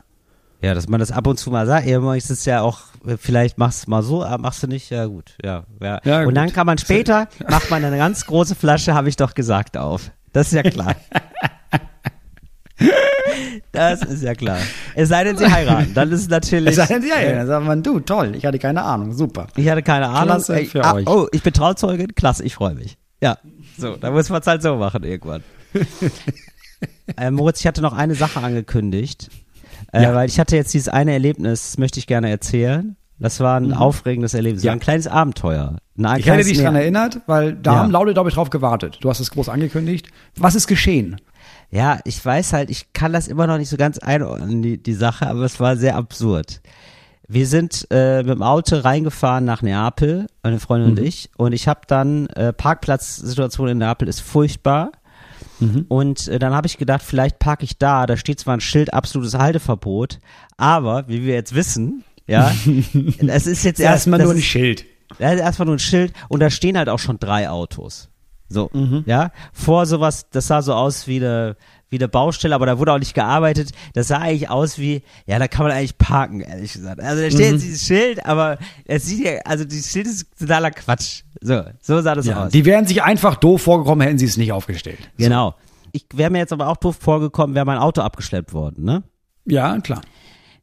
[0.62, 2.80] Ja, dass man das ab und zu mal sagt, ja, ist es ja auch,
[3.20, 5.66] vielleicht machst du mal so, aber machst du nicht, ja gut, ja.
[5.80, 6.00] ja.
[6.04, 6.56] Ja, und dann gut.
[6.56, 10.12] kann man später, macht man eine ganz große Flasche, habe ich doch gesagt, auf.
[10.34, 10.96] Das ist ja klar.
[13.72, 14.58] Das ist ja klar.
[14.96, 16.78] Es sei denn, sie heiraten, dann ist es natürlich.
[16.78, 19.48] Es sei denn, ja, ja, dann sagt man, du, toll, ich hatte keine Ahnung, super.
[19.56, 20.38] Ich hatte keine Ahnung.
[20.38, 21.08] Klasse für ah, euch.
[21.08, 22.98] Oh, ich bin Trauzeugin, klasse, ich freue mich.
[23.22, 23.38] Ja,
[23.78, 25.44] so, da muss man es halt so machen irgendwann.
[27.18, 29.30] äh, Moritz, ich hatte noch eine Sache angekündigt,
[29.94, 30.14] äh, Ja.
[30.16, 32.96] weil ich hatte jetzt dieses eine Erlebnis, das möchte ich gerne erzählen.
[33.20, 34.68] Das war ein aufregendes Erlebnis, Mhm.
[34.68, 34.72] Ja.
[34.74, 35.78] ein kleines Abenteuer.
[36.02, 37.80] Ein Ich hätte dich dran erinnert, weil da Ja.
[37.80, 39.00] haben Leute, glaube ich, drauf gewartet.
[39.02, 40.10] Du hast es groß angekündigt.
[40.36, 41.16] Was ist geschehen?
[41.72, 44.94] Ja, ich weiß halt, ich kann das immer noch nicht so ganz einordnen, die, die
[44.94, 46.62] Sache, aber es war sehr absurd.
[47.28, 51.68] Wir sind äh, mit dem Auto reingefahren nach Neapel, meine Freundin und ich, und ich
[51.68, 54.92] habe dann, äh, Parkplatzsituation in Neapel ist furchtbar.
[55.88, 58.93] Und äh, dann habe ich gedacht, vielleicht parke ich da, da steht zwar ein Schild
[58.93, 60.20] absolutes Halteverbot,
[60.58, 62.51] aber wie wir jetzt wissen, ja,
[63.28, 64.86] es ist jetzt erst Erstmal das nur ein Schild.
[65.18, 68.10] da ist erstmal nur ein Schild und da stehen halt auch schon drei Autos.
[68.49, 69.03] So, Mhm.
[69.08, 69.32] ja.
[69.51, 71.58] Vor sowas, das sah so aus wie eine,
[71.90, 73.72] wie eine Baustelle, aber da wurde auch nicht gearbeitet.
[73.94, 77.00] Das sah eigentlich aus wie, ja, da kann man eigentlich parken, ehrlich gesagt.
[77.02, 77.32] Also da Mhm.
[77.32, 81.24] steht jetzt dieses Schild, aber es sieht ja, also dieses Schild ist totaler Quatsch.
[81.42, 82.52] So, so sah das Ja, aus.
[82.52, 85.00] die wären sich einfach doof vorgekommen, hätten sie es nicht aufgestellt.
[85.18, 85.56] genau.
[85.94, 89.04] Ich wäre mir jetzt aber auch doof vorgekommen, wäre mein Auto abgeschleppt worden, ne?
[89.46, 90.02] Ja, klar.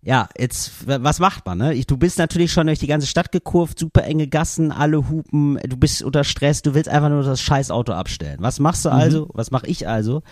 [0.03, 1.73] Ja, jetzt, was macht man, ne?
[1.73, 5.59] Ich, du bist natürlich schon durch die ganze Stadt gekurvt, super enge Gassen, alle hupen,
[5.67, 8.37] du bist unter Stress, du willst einfach nur das scheiß Auto abstellen.
[8.41, 8.95] Was machst du Mhm.
[8.97, 9.29] also?
[9.33, 10.23] Was mache ich also?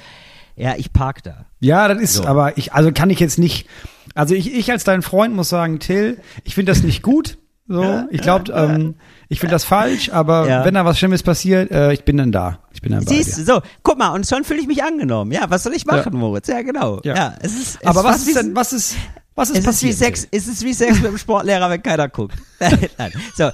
[0.56, 1.46] Ja, ich park da.
[1.60, 2.24] Ja, das ist, So.
[2.26, 3.66] aber ich, also kann ich jetzt nicht,
[4.14, 7.38] also ich, ich als dein Freund muss sagen, Till, ich finde das nicht gut.
[7.68, 8.96] So, ich glaube, ähm,
[9.28, 10.64] ich finde das falsch, aber Ja.
[10.64, 12.58] wenn da was Schlimmes passiert, äh, ich bin dann da.
[12.72, 15.30] Ich bin dann bei Siehst du, so, guck mal, und schon fühle ich mich angenommen.
[15.32, 16.18] Ja, was soll ich machen, Ja.
[16.18, 16.48] Moritz?
[16.48, 17.00] Ja, genau.
[17.04, 17.34] Ja, Ja.
[17.40, 18.96] es ist, es Aber was ist denn, was ist,
[19.36, 19.96] was ist es ist wie passiert?
[19.96, 22.34] Sex, es ist wie Sex mit dem Sportlehrer, wenn keiner guckt.
[22.98, 23.12] Nein.
[23.36, 23.50] So,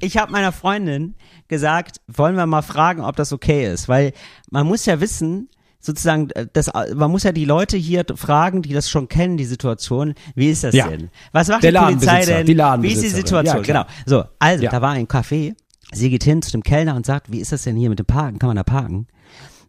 [0.00, 1.14] ich habe meiner Freundin
[1.48, 4.12] gesagt, wollen wir mal fragen, ob das okay ist, weil
[4.50, 5.48] man muss ja wissen,
[5.82, 9.44] sozusagen, äh, das, man muss ja die Leute hier fragen, die das schon kennen, die
[9.44, 10.88] Situation, wie ist das Ja.
[10.88, 11.10] denn?
[11.32, 12.46] Was macht Der die Polizei denn?
[12.46, 13.08] die wie ist die.
[13.08, 13.56] Situation?
[13.56, 13.84] Ja, genau.
[14.06, 14.70] So, also, Ja.
[14.70, 15.54] da war ein Café,
[15.92, 18.06] sie geht hin zu dem Kellner und sagt, wie ist das denn hier mit dem
[18.06, 18.38] Parken?
[18.38, 19.08] Kann man da parken?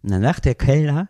[0.04, 1.10] Und dann sagt der Kellner,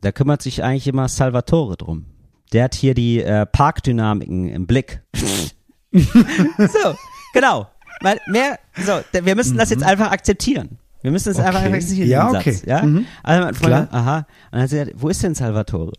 [0.00, 2.06] da kümmert sich eigentlich immer Salvatore drum.
[2.52, 5.02] Der hat hier die äh, Parkdynamiken im Blick.
[5.92, 6.94] so,
[7.32, 7.68] genau.
[8.00, 10.78] Weil mehr, so, wir müssen das jetzt einfach akzeptieren.
[11.04, 11.66] Wir müssen es einfach Mhm.
[11.66, 11.76] Okay.
[11.76, 12.52] akzeptieren, Ja, diesen okay.
[12.52, 12.64] Satz.
[12.66, 12.82] Ja?
[12.82, 13.06] Mhm.
[13.22, 14.16] Also mein Freund, aha.
[14.18, 15.92] Und dann hat sie gesagt, wo ist denn Salvatore?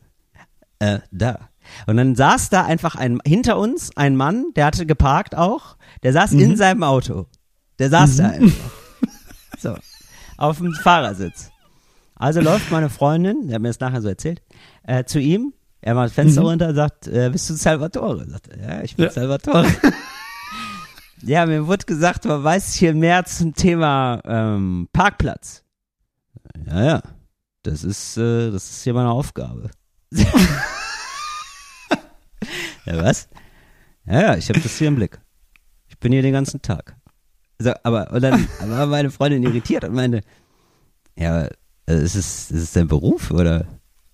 [0.80, 1.50] Äh, da.
[1.86, 6.12] Und dann saß da einfach ein, hinter uns ein Mann, der hatte geparkt auch, der
[6.12, 6.40] saß Mhm.
[6.40, 7.28] in seinem Auto.
[7.78, 8.72] Der saß da einfach.
[9.60, 9.76] So.
[10.38, 11.52] Auf dem Fahrersitz.
[12.16, 14.42] Also läuft meine Freundin, der hat mir das nachher so erzählt,
[14.88, 18.26] äh, zu ihm, er macht das Fenster runter und sagt, äh, bist du Salvatore?
[18.28, 19.12] Sagt er, ja, ich bin Ja.
[19.12, 19.68] Salvatore.
[21.26, 25.64] ja, mir wurde gesagt, man weiß hier mehr zum Thema ähm, Parkplatz.
[26.68, 27.02] Ja, ja.
[27.64, 29.72] das ist, äh, das ist hier meine Aufgabe.
[30.12, 30.28] ja,
[32.86, 33.28] was?
[34.06, 35.20] Ja, ja, ich habe das hier im Blick.
[35.88, 36.96] Ich bin hier den ganzen Tag.
[37.58, 40.22] So, aber und dann war meine Freundin irritiert und meinte,
[41.16, 41.46] ja,
[41.88, 43.66] äh, ist es, ist es dein Beruf oder?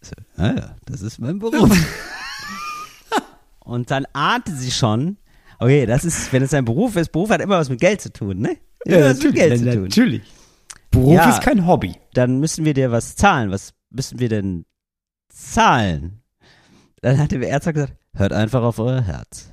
[0.02, 1.70] So, ja, ja, das ist mein Beruf.
[3.60, 5.18] und dann ahnte sie schon,
[5.62, 8.12] okay, das ist, wenn es ein Beruf ist, Beruf hat immer was mit Geld zu
[8.12, 8.58] tun, ne?
[8.86, 9.36] Immer Ja, natürlich.
[9.36, 9.84] Geld zu tun.
[9.84, 10.22] natürlich.
[10.90, 11.30] Beruf Ja.
[11.30, 11.96] ist kein Hobby.
[12.14, 13.52] Dann müssen wir dir was zahlen.
[13.52, 14.66] Was müssen wir denn
[15.30, 16.22] zahlen?
[17.02, 19.50] Dann hat der Ärzte gesagt, hört einfach auf euer Herz.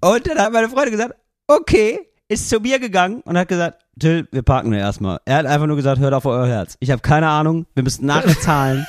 [0.00, 1.14] Und dann hat meine Freundin gesagt,
[1.46, 5.18] okay, ist zu mir gegangen und hat gesagt, Till, wir parken nur erstmal.
[5.26, 6.76] Er hat einfach nur gesagt, hört auf euer Herz.
[6.80, 8.86] Ich habe keine Ahnung, wir müssen nachher zahlen.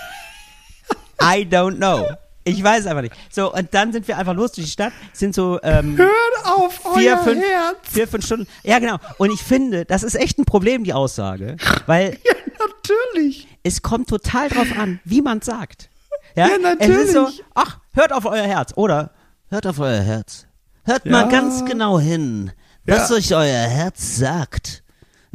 [1.21, 2.07] I don't know.
[2.45, 3.15] Ich weiß einfach nicht.
[3.29, 6.11] So, und dann sind wir einfach los durch die Stadt, sind so ähm, Hört
[6.45, 7.77] auf vier, euer fünf, Herz.
[7.89, 8.47] vier, fünf Stunden.
[8.63, 8.97] Ja, genau.
[9.17, 11.55] Und ich finde, das ist echt ein Problem, die Aussage.
[11.85, 12.17] Weil
[12.59, 13.47] Natürlich.
[13.63, 15.89] es kommt total drauf an, wie man sagt.
[16.35, 17.43] Ja, Ja, Es ist so, natürlich.
[17.53, 18.73] ach, hört auf euer Herz.
[18.75, 19.11] Oder
[19.49, 20.45] hört auf euer Herz.
[20.83, 21.11] Hört Ja.
[21.11, 22.51] mal ganz genau hin,
[22.85, 23.15] was Ja.
[23.15, 24.82] euch euer Herz sagt.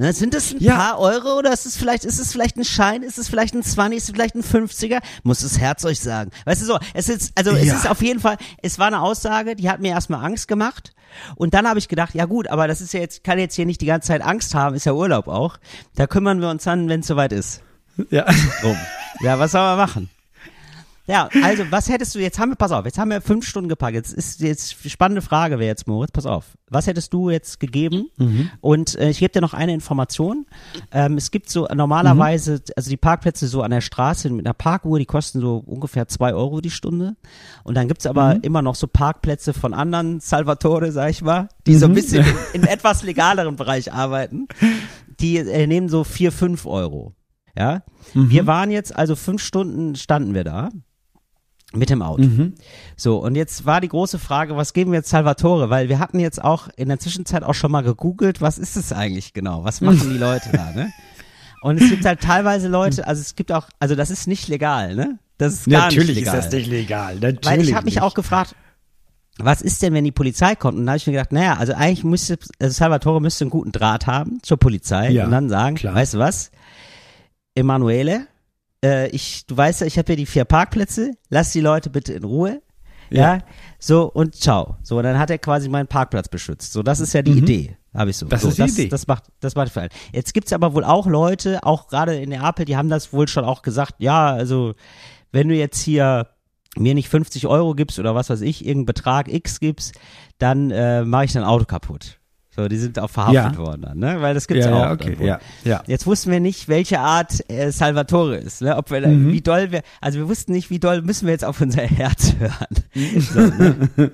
[0.01, 0.77] Na, sind es ein Ja.
[0.77, 3.65] paar Euro oder ist es vielleicht, ist es vielleicht ein Schein, ist es vielleicht ein
[3.65, 5.01] 20, ist es vielleicht ein 50er?
[5.25, 6.31] Muss das Herz euch sagen.
[6.45, 7.75] Weißt du so, es ist, also es Ja.
[7.75, 10.93] ist auf jeden Fall, es war eine Aussage, die hat mir erstmal Angst gemacht.
[11.35, 13.67] Und dann habe ich gedacht, ja gut, aber das ist ja jetzt, kann jetzt hier
[13.67, 15.57] nicht die ganze Zeit Angst haben, ist ja Urlaub auch.
[15.97, 17.63] Da kümmern wir uns dann, wenn es soweit ist.
[18.11, 18.25] Ja.
[18.61, 18.77] Drum.
[19.23, 20.11] Ja, was soll man machen?
[21.09, 23.71] Ja, also was hättest du, jetzt haben wir, pass auf, jetzt haben wir fünf Stunden
[23.71, 23.95] gepackt.
[23.95, 26.59] Jetzt ist jetzt spannende Frage wäre jetzt, Moritz, pass auf.
[26.69, 28.11] Was hättest du jetzt gegeben?
[28.61, 30.45] Und äh, ich gebe dir noch eine Information.
[30.93, 34.99] Ähm, es gibt so normalerweise, also die Parkplätze so an der Straße mit einer Parkuhr,
[34.99, 37.17] die kosten so ungefähr zwei Euro die Stunde.
[37.65, 41.77] Und dann gibt's aber immer noch so Parkplätze von anderen Salvatore, sag ich mal, die
[41.77, 44.47] so ein bisschen in, in etwas legaleren Bereich arbeiten.
[45.21, 47.15] Die äh, nehmen so vier, fünf Euro.
[47.57, 47.83] Ja,
[48.15, 50.69] wir waren jetzt also fünf Stunden standen wir da
[51.75, 52.25] mit dem Auto.
[52.97, 56.19] So und jetzt war die große Frage, was geben wir jetzt Salvatore, weil wir hatten
[56.19, 59.81] jetzt auch in der Zwischenzeit auch schon mal gegoogelt, was ist es eigentlich genau, was
[59.81, 60.93] machen die Leute da, ne?
[61.61, 64.95] Und es gibt halt teilweise Leute, also es gibt auch, also das ist nicht legal,
[64.95, 65.19] ne?
[65.39, 66.37] Das ist gar Natürlich nicht ist legal.
[66.37, 67.15] das nicht legal.
[67.17, 68.55] Natürlich Weil ich habe mich auch gefragt,
[69.39, 70.79] was ist denn, wenn die Polizei kommt?
[70.79, 73.71] Und da habe ich mir gedacht, naja, also eigentlich müsste, also Salvatore müsste einen guten
[73.73, 75.95] Draht haben zur Polizei Ja, und dann sagen, klar.
[75.95, 76.51] weißt du was,
[77.55, 78.27] Emanuele,
[78.85, 82.13] äh, ich, du weißt ja, ich habe hier die vier Parkplätze, lass die Leute bitte
[82.13, 82.63] in Ruhe.
[83.11, 83.37] Ja.
[83.37, 83.43] Ja.
[83.79, 84.77] so und ciao.
[84.83, 86.73] So, dann hat er quasi meinen Parkplatz beschützt.
[86.73, 88.27] So, das ist ja die Idee, habe ich so.
[88.27, 88.31] Mhm.
[88.31, 88.89] Das so, ist die das, Idee.
[88.89, 89.91] Das macht, das macht für einen.
[90.13, 93.45] Jetzt gibt's aber wohl auch Leute, auch gerade in Neapel, die haben das wohl schon
[93.45, 94.75] auch gesagt, ja, also
[95.33, 96.29] wenn du jetzt hier
[96.77, 99.99] mir nicht 50 Euro gibst oder was weiß ich, irgendeinen Betrag X gibst,
[100.39, 102.19] dann äh, mache ich dein Auto kaputt.
[102.59, 103.57] So, die sind auch verhaftet Ja.
[103.57, 104.21] worden dann, ne?
[104.21, 104.81] Weil das gibt's ja, auch.
[104.87, 105.17] ja, okay.
[105.21, 105.81] Ja, ja.
[105.87, 108.77] Jetzt wussten wir nicht, welche Art äh, Salvatore ist, ne?
[108.77, 109.31] Ob wir, Mhm.
[109.33, 112.35] wie doll wir, also wir wussten nicht, wie doll müssen wir jetzt auf unser Herz
[112.37, 112.85] hören.
[113.21, 114.11] So, ne?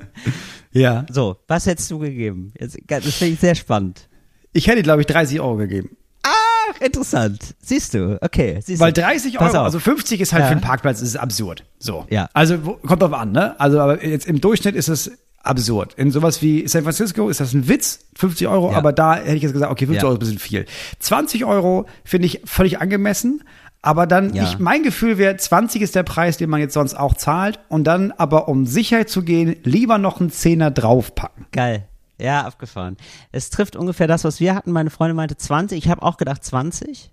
[0.72, 1.06] ja.
[1.10, 2.52] so was hättest du gegeben?
[2.60, 4.08] Jetzt, das finde ich sehr spannend.
[4.52, 5.96] Ich hätte, glaube ich, 30 Euro gegeben.
[6.22, 7.54] Ach, interessant.
[7.62, 8.60] Siehst du, okay.
[8.62, 9.00] Siehst Weil du.
[9.00, 10.46] 30 Pass Euro, also 50 ist halt Ja.
[10.48, 11.64] für einen Parkplatz, ist absurd.
[11.78, 12.04] So.
[12.10, 12.28] Ja.
[12.34, 13.58] Also kommt drauf an, ne?
[13.58, 15.12] Also aber jetzt im Durchschnitt ist es
[15.44, 15.94] absurd.
[15.94, 18.78] In sowas wie San Francisco ist das ein Witz, 50 Euro, Ja.
[18.78, 20.08] aber da hätte ich jetzt gesagt, okay, 50 Ja.
[20.08, 20.64] Euro ist ein bisschen viel.
[21.00, 23.42] 20 Euro finde ich völlig angemessen.
[23.82, 24.44] Aber dann, Ja.
[24.44, 27.60] ich, mein Gefühl wäre, 20 ist der Preis, den man jetzt sonst auch zahlt.
[27.68, 31.44] Und dann aber, um sicher zu gehen, lieber noch einen Zehner draufpacken.
[31.52, 31.86] Geil.
[32.18, 32.96] Ja, abgefahren.
[33.32, 34.70] Es trifft ungefähr das, was wir hatten.
[34.72, 35.76] Meine Freundin meinte 20.
[35.84, 37.10] Ich habe auch gedacht 20.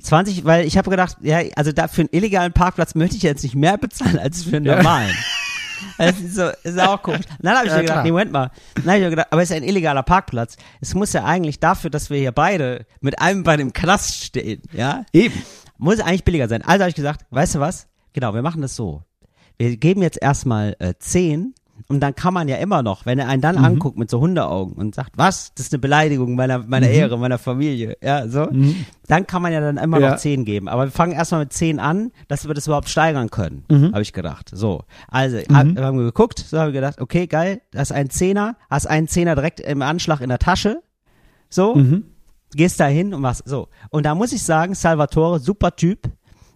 [0.00, 3.42] 20, weil ich habe gedacht, ja, also da für einen illegalen Parkplatz möchte ich jetzt
[3.42, 5.10] nicht mehr bezahlen als für einen normalen.
[5.98, 7.22] Das ist, so, ist auch komisch.
[7.40, 8.04] Dann habe ich Ja, mir gedacht, klar.
[8.04, 8.50] nee, Moment mal.
[8.74, 10.56] Dann habe ich mir gedacht, aber es ist ein illegaler Parkplatz.
[10.80, 14.62] Es muss ja eigentlich dafür, dass wir hier beide mit einem bei dem Knast stehen,
[14.72, 15.34] ja, Eben.
[15.78, 16.62] muss eigentlich billiger sein.
[16.62, 17.88] Also habe ich gesagt, weißt du was?
[18.12, 19.02] Genau, wir machen das so.
[19.58, 21.54] Wir geben jetzt erstmal äh, 10
[21.88, 24.74] und dann kann man ja immer noch, wenn er einen dann anguckt mit so Hundeaugen
[24.74, 28.48] und sagt, was, das ist eine Beleidigung meiner, meiner Ehre, meiner Familie, ja, so,
[29.06, 30.10] dann kann man ja dann immer Ja.
[30.10, 30.68] noch 10 geben.
[30.68, 34.12] Aber wir fangen erstmal mit 10 an, dass wir das überhaupt steigern können, habe ich
[34.12, 34.50] gedacht.
[34.52, 38.10] So, also hab, haben wir geguckt, so haben wir gedacht, okay, geil, das ist ein
[38.10, 40.82] Zehner, hast einen Zehner direkt im Anschlag in der Tasche,
[41.48, 41.74] so,
[42.52, 43.68] gehst da hin und machst so.
[43.90, 46.08] Und da muss ich sagen, Salvatore, super Typ.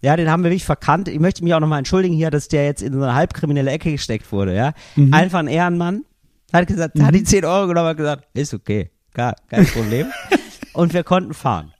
[0.02, 1.08] Ja, den haben wir wirklich verkannt.
[1.08, 3.92] Ich möchte mich auch nochmal entschuldigen hier, dass der jetzt in so eine halbkriminelle Ecke
[3.92, 4.72] gesteckt wurde, ja.
[5.12, 6.04] Einfach ein Ehrenmann.
[6.52, 8.90] Hat gesagt, hat die 10 Euro genommen, hat gesagt, ist okay.
[9.14, 10.06] Gar, kein Problem.
[10.72, 11.72] und wir konnten fahren.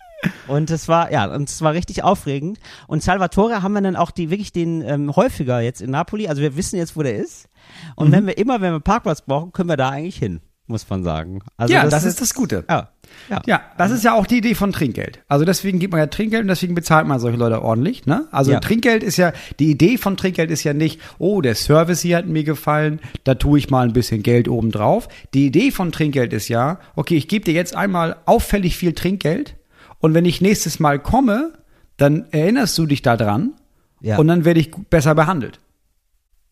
[0.49, 2.59] Und es war, ja, und es war richtig aufregend.
[2.87, 6.29] Und Salvatore haben wir dann auch die, wirklich den, ähm, häufiger jetzt in Napoli.
[6.29, 7.49] Also wir wissen jetzt, wo der ist.
[7.97, 10.41] Und wenn wir immer, wenn wir Parkplatz brauchen, können wir da eigentlich hin.
[10.71, 11.41] Muss man sagen.
[11.59, 12.65] Also ja, das, ist das Gute.
[12.69, 12.89] Ja,
[13.29, 13.43] ja.
[13.47, 15.21] Ja, das ist ja auch die Idee von Trinkgeld.
[15.29, 18.07] Also deswegen gibt man ja Trinkgeld und deswegen bezahlt man solche Leute ordentlich.
[18.07, 18.27] Ne?
[18.31, 18.61] Also Ja.
[18.61, 22.27] Trinkgeld ist ja, die Idee von Trinkgeld ist ja nicht, oh, der Service hier hat
[22.27, 25.09] mir gefallen, da tue ich mal ein bisschen Geld oben drauf.
[25.35, 29.57] Die Idee von Trinkgeld ist ja, okay, ich gebe dir jetzt einmal auffällig viel Trinkgeld
[29.99, 31.53] und wenn ich nächstes Mal komme,
[31.97, 33.53] dann erinnerst du dich daran
[34.01, 34.19] Ja.
[34.19, 35.59] und dann werde ich besser behandelt.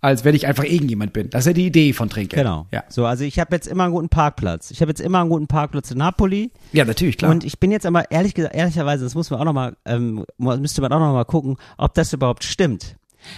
[0.01, 1.29] Als wenn ich einfach irgendjemand bin.
[1.31, 2.41] Das ist ja die Idee von Trinkgeld.
[2.45, 2.67] Genau.
[2.71, 4.71] Ja, So, also ich habe jetzt immer einen guten Parkplatz.
[4.71, 6.53] Ich habe jetzt immer einen guten Parkplatz in Napoli.
[6.73, 7.33] ja natürlich, klar.
[7.33, 10.25] Und ich bin jetzt aber ehrlich gesagt, ehrlicherweise, das muss man auch noch mal, ähm,
[10.39, 12.95] müsste man auch noch mal gucken, ob das überhaupt stimmt.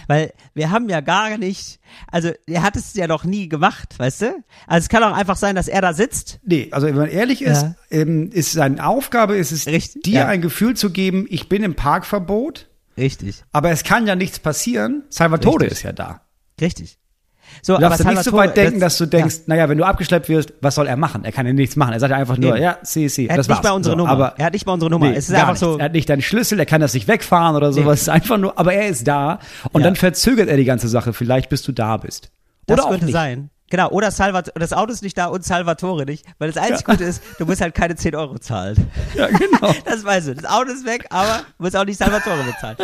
[0.06, 1.80] Weil wir haben ja gar nicht,
[2.12, 4.26] also er hat es ja noch nie gemacht, weißt du?
[4.66, 6.38] Also es kann auch einfach sein, dass er da sitzt.
[6.44, 7.74] Nee, also wenn man ehrlich ist, Ja.
[7.90, 10.26] ähm, ist seine Aufgabe, ist es, Richtig, dir ja.
[10.26, 13.42] ein Gefühl zu geben, ich bin im Parkverbot, Richtig.
[13.52, 15.04] aber es kann ja nichts passieren.
[15.08, 15.78] Salvatore Richtig.
[15.78, 16.20] ist ja da.
[16.60, 16.98] Richtig.
[17.62, 19.76] So, Du darfst ja aber nicht so weit denken, das- dass du denkst, naja, wenn
[19.76, 21.24] du abgeschleppt wirst, was soll er machen?
[21.24, 21.92] Er kann ja nichts machen.
[21.92, 22.62] Er sagt ja einfach nur, Eben.
[22.62, 23.64] ja, si, si, Er hat das nicht war's.
[23.64, 24.10] mal unsere so, Nummer.
[24.10, 25.10] Aber er hat nicht mal unsere Nummer.
[25.10, 25.60] Nee, es ist einfach nichts.
[25.60, 25.76] so.
[25.78, 28.02] Er hat nicht deinen Schlüssel, er kann das nicht wegfahren oder sowas.
[28.02, 29.40] Ist einfach nur, aber er ist da
[29.72, 29.86] und Ja.
[29.88, 32.30] dann verzögert er die ganze Sache vielleicht, bis du da bist.
[32.66, 33.14] Das Oder auch könnte nicht.
[33.14, 33.50] sein.
[33.68, 37.04] Genau, oder Salvat das Auto ist nicht da und Salvatore nicht, weil das einzig Gute
[37.04, 38.76] ist, du musst halt keine 10 Euro zahlen.
[39.14, 39.72] Ja, genau.
[39.84, 40.34] Das weißt du.
[40.34, 42.76] Das Auto ist weg, aber du musst auch nicht Salvatore bezahlen.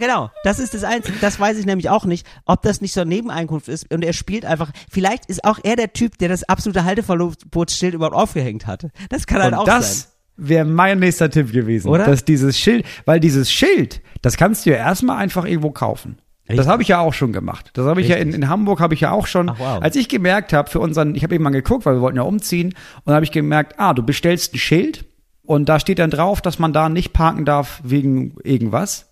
[0.00, 1.18] Genau, das ist das Einzige.
[1.20, 4.14] Das weiß ich nämlich auch nicht, ob das nicht so eine Nebeneinkunft ist und er
[4.14, 4.72] spielt einfach.
[4.90, 8.90] Vielleicht ist auch er der Typ, der das absolute Halteverbotsschild überhaupt aufgehängt hatte.
[9.10, 9.80] Das kann halt Und auch sein.
[9.80, 11.88] das wäre mein nächster Tipp gewesen.
[11.88, 12.06] Oder?
[12.06, 16.16] Dass dieses Schild, weil dieses Schild, das kannst du ja erstmal einfach irgendwo kaufen.
[16.46, 16.72] Das Richtig.
[16.72, 17.70] habe ich ja auch schon gemacht.
[17.74, 18.42] Das habe ich ja in, Richtig.
[18.42, 19.50] in Hamburg habe ich ja auch schon.
[19.50, 19.82] Ach, wow.
[19.82, 22.24] Als ich gemerkt habe für unseren, ich habe eben mal geguckt, weil wir wollten ja
[22.24, 22.74] umziehen
[23.04, 25.04] und habe ich gemerkt, ah, du bestellst ein Schild
[25.42, 29.09] und da steht dann drauf, dass man da nicht parken darf wegen irgendwas.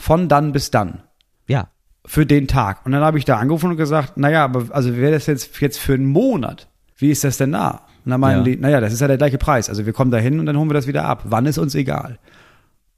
[0.00, 1.02] Von dann bis dann
[1.48, 1.68] Ja.
[2.06, 2.86] für den Tag.
[2.86, 5.78] Und dann habe ich da angerufen und gesagt, naja, aber also wäre das jetzt, jetzt
[5.78, 6.68] für einen Monat?
[6.96, 7.82] Wie ist das denn da?
[8.04, 8.44] Und dann meinen Ja.
[8.44, 9.68] die, naja, das ist ja der gleiche Preis.
[9.68, 11.22] Also wir kommen da hin und dann holen wir das wieder ab.
[11.24, 12.18] Wann ist uns egal?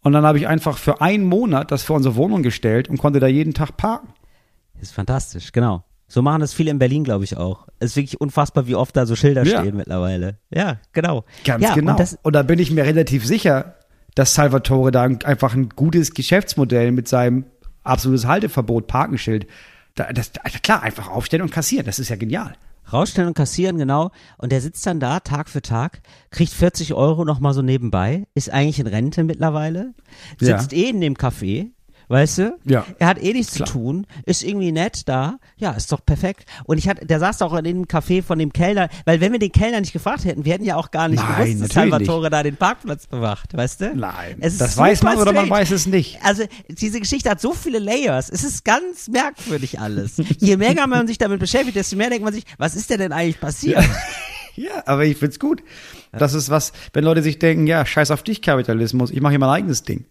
[0.02, 3.18] Und dann habe ich einfach für einen Monat das für unsere Wohnung gestellt und konnte
[3.18, 4.08] da jeden Tag parken.
[4.80, 5.84] Ist fantastisch, genau.
[6.06, 7.68] So machen das viele in Berlin, glaube ich, auch.
[7.78, 9.60] Es ist wirklich unfassbar, wie oft da so Schilder Ja.
[9.60, 10.38] stehen mittlerweile.
[10.50, 11.24] Ja, genau.
[11.44, 11.92] Ganz ja, genau.
[11.92, 13.76] Und das, und da bin ich mir relativ sicher,
[14.14, 17.44] dass Salvatore da einfach ein gutes Geschäftsmodell mit seinem
[17.84, 19.46] absolutes Halteverbot, Parkenschild,
[19.94, 21.86] da, das, also klar, einfach aufstellen und kassieren.
[21.86, 22.54] Das ist ja genial.
[22.92, 24.10] Rausstellen und kassieren, genau.
[24.38, 26.00] Und der sitzt dann da Tag für Tag,
[26.30, 29.94] kriegt 40 Euro nochmal so nebenbei, ist eigentlich in Rente mittlerweile,
[30.40, 30.58] Ja.
[30.58, 31.68] sitzt eh in dem Café,
[32.10, 32.58] weißt du?
[32.64, 32.84] Ja.
[32.98, 33.66] Er hat eh nichts Klar.
[33.66, 36.44] zu tun, ist irgendwie nett da, ja, ist doch perfekt.
[36.64, 39.38] Und ich hatte, der saß auch in dem Café von dem Kellner, weil wenn wir
[39.38, 42.28] den Kellner nicht gefragt hätten, wir hätten ja auch gar nicht Nein, gewusst, dass Salvatore
[42.28, 43.96] da den Parkplatz bewacht, weißt du?
[43.96, 44.36] Nein.
[44.40, 45.50] Das weiß man oder man strange.
[45.50, 46.18] weiß es nicht.
[46.24, 48.28] Also diese Geschichte hat so viele Layers.
[48.28, 50.20] Es ist ganz merkwürdig alles.
[50.38, 53.12] Je mehr man sich damit beschäftigt, desto mehr denkt man sich, was ist denn denn
[53.12, 53.84] eigentlich passiert?
[54.56, 55.62] Ja, aber ich find's gut.
[56.12, 59.38] Das ist was, wenn Leute sich denken, ja, scheiß auf dich, Kapitalismus, ich mache hier
[59.38, 60.04] mein eigenes Ding.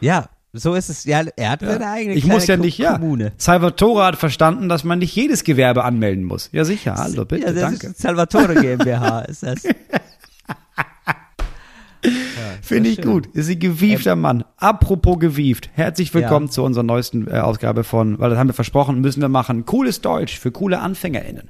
[0.00, 1.04] Ja, so ist es.
[1.04, 2.98] Ja, er hat seine eigene ich muss ja nicht, ja.
[2.98, 3.32] Kommune.
[3.36, 6.48] Salvatore hat verstanden, dass man nicht jedes Gewerbe anmelden muss.
[6.52, 7.86] Ja, sicher, hallo, bitte, ja, das danke.
[7.88, 9.62] ist Salvatore GmbH ist das.
[12.62, 13.04] Finde ich schön.
[13.04, 13.26] gut.
[13.34, 14.44] Ist ein gewiefter Mann.
[14.58, 15.70] Apropos gewieft.
[15.74, 16.52] Herzlich willkommen Ja.
[16.52, 19.64] zu unserer neuesten äh, Ausgabe von, weil das haben wir versprochen, müssen wir machen.
[19.66, 21.48] Cooles Deutsch für coole AnfängerInnen.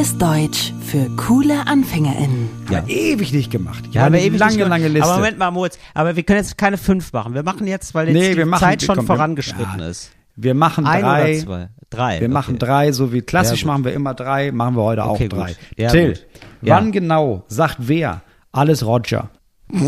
[0.00, 2.48] Cooles Deutsch für coole AnfängerInnen.
[2.70, 3.84] Ja, ewig nicht gemacht.
[3.92, 4.88] Ja, eine aber ewig lange, lange.
[4.88, 5.06] Liste.
[5.06, 5.78] Aber Moment mal, Moritz.
[5.92, 7.34] Aber wir können jetzt keine fünf machen.
[7.34, 9.88] Wir machen jetzt, weil jetzt Nee, die machen- Zeit schon komm, wir- vorangeschritten ja.
[9.88, 10.10] ist.
[10.36, 11.32] wir machen Ein drei.
[11.34, 11.68] oder zwei?
[11.90, 12.12] Drei.
[12.20, 12.32] Wir okay.
[12.32, 15.36] machen drei, so wie klassisch Ja, machen wir immer drei, machen wir heute Okay, auch
[15.36, 15.54] drei.
[15.76, 16.18] Ja, Till.
[16.62, 16.76] Ja.
[16.76, 18.22] wann genau sagt wer
[18.52, 19.28] alles Roger?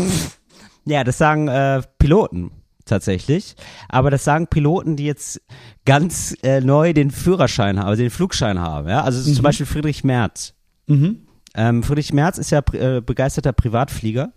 [0.85, 2.51] Ja, das sagen äh, Piloten
[2.85, 3.55] tatsächlich.
[3.89, 5.41] Aber das sagen Piloten, die jetzt
[5.85, 8.87] ganz äh, neu den Führerschein haben, also den Flugschein haben.
[8.89, 9.03] Ja?
[9.03, 10.53] Also ist zum Beispiel Friedrich Merz.
[11.55, 14.33] Ähm, Friedrich Merz ist ja äh, begeisterter Privatflieger.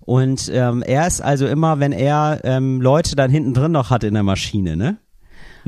[0.00, 4.02] Und ähm, er ist also immer, wenn er ähm, Leute dann hinten drin noch hat
[4.04, 4.98] in der Maschine, ne?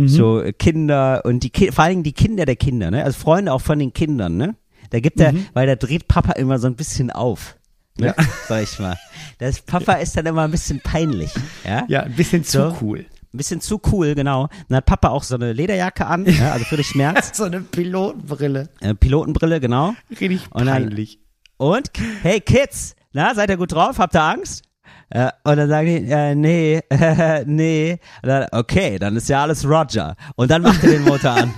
[0.09, 3.05] So äh, Kinder und die Ki vor allem die Kinder der Kinder, ne?
[3.05, 4.57] Also Freunde auch von den Kindern, ne?
[4.91, 7.57] Da gibt er, weil da dreht Papa immer so ein bisschen auf.
[7.99, 8.07] Ne?
[8.09, 8.15] Ja.
[8.49, 8.97] Sag ich mal.
[9.39, 11.33] Das Papa ist dann immer ein bisschen peinlich.
[11.65, 11.85] Ja?
[11.89, 12.77] Ja, ein bisschen zu So.
[12.81, 13.07] cool.
[13.33, 14.49] Ein bisschen zu cool, genau.
[14.69, 18.69] Dann hat Papa auch so eine Lederjacke an, ja, also Friedrich Merz, So eine Pilotenbrille.
[18.81, 19.95] äh, Pilotenbrille, genau.
[20.11, 21.19] Richtig Und dann- peinlich.
[21.57, 21.91] Und,
[22.23, 23.99] hey Kids, na, seid ihr gut drauf?
[23.99, 24.63] Habt ihr Angst?
[25.11, 27.99] Äh, und dann sagen die, äh, nee, äh, nee.
[28.23, 30.17] Dann, okay, dann ist ja alles Roger.
[30.37, 31.55] Und dann macht er den Motor an.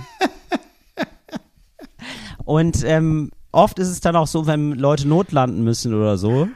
[2.45, 6.47] Und ähm, oft ist es dann auch so, wenn Leute notlanden müssen oder so.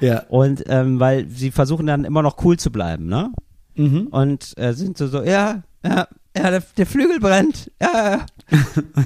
[0.00, 0.24] Ja.
[0.28, 3.32] Und ähm, weil sie versuchen dann immer noch cool zu bleiben, ne?
[3.74, 4.08] Mhm.
[4.08, 7.70] Und äh, sind so, so, ja, ja, ja, der, der Flügel brennt.
[7.80, 8.56] Ja, ja,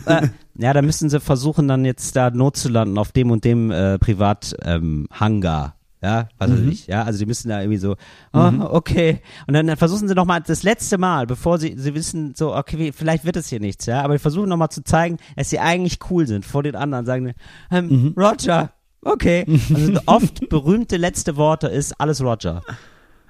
[0.23, 3.45] äh, ja, da müssen sie versuchen, dann jetzt da Not zu landen auf dem und
[3.45, 5.65] dem äh, Privathangar.
[5.65, 5.78] Ähm.
[6.03, 7.97] Ja, was weiß ich, ja, also die müssen da irgendwie so,
[8.33, 12.35] oh, okay, und dann, dann versuchen sie nochmal das letzte Mal, bevor sie, sie wissen,
[12.37, 15.51] so, okay, vielleicht wird es hier nichts, ja, aber die versuchen nochmal zu zeigen, dass
[15.51, 17.35] sie eigentlich cool sind vor den anderen, sagen,
[17.71, 18.71] ähm, Roger,
[19.03, 19.45] okay,
[19.75, 22.63] also oft berühmte letzte Worte ist alles Roger.
[22.67, 22.75] Ja,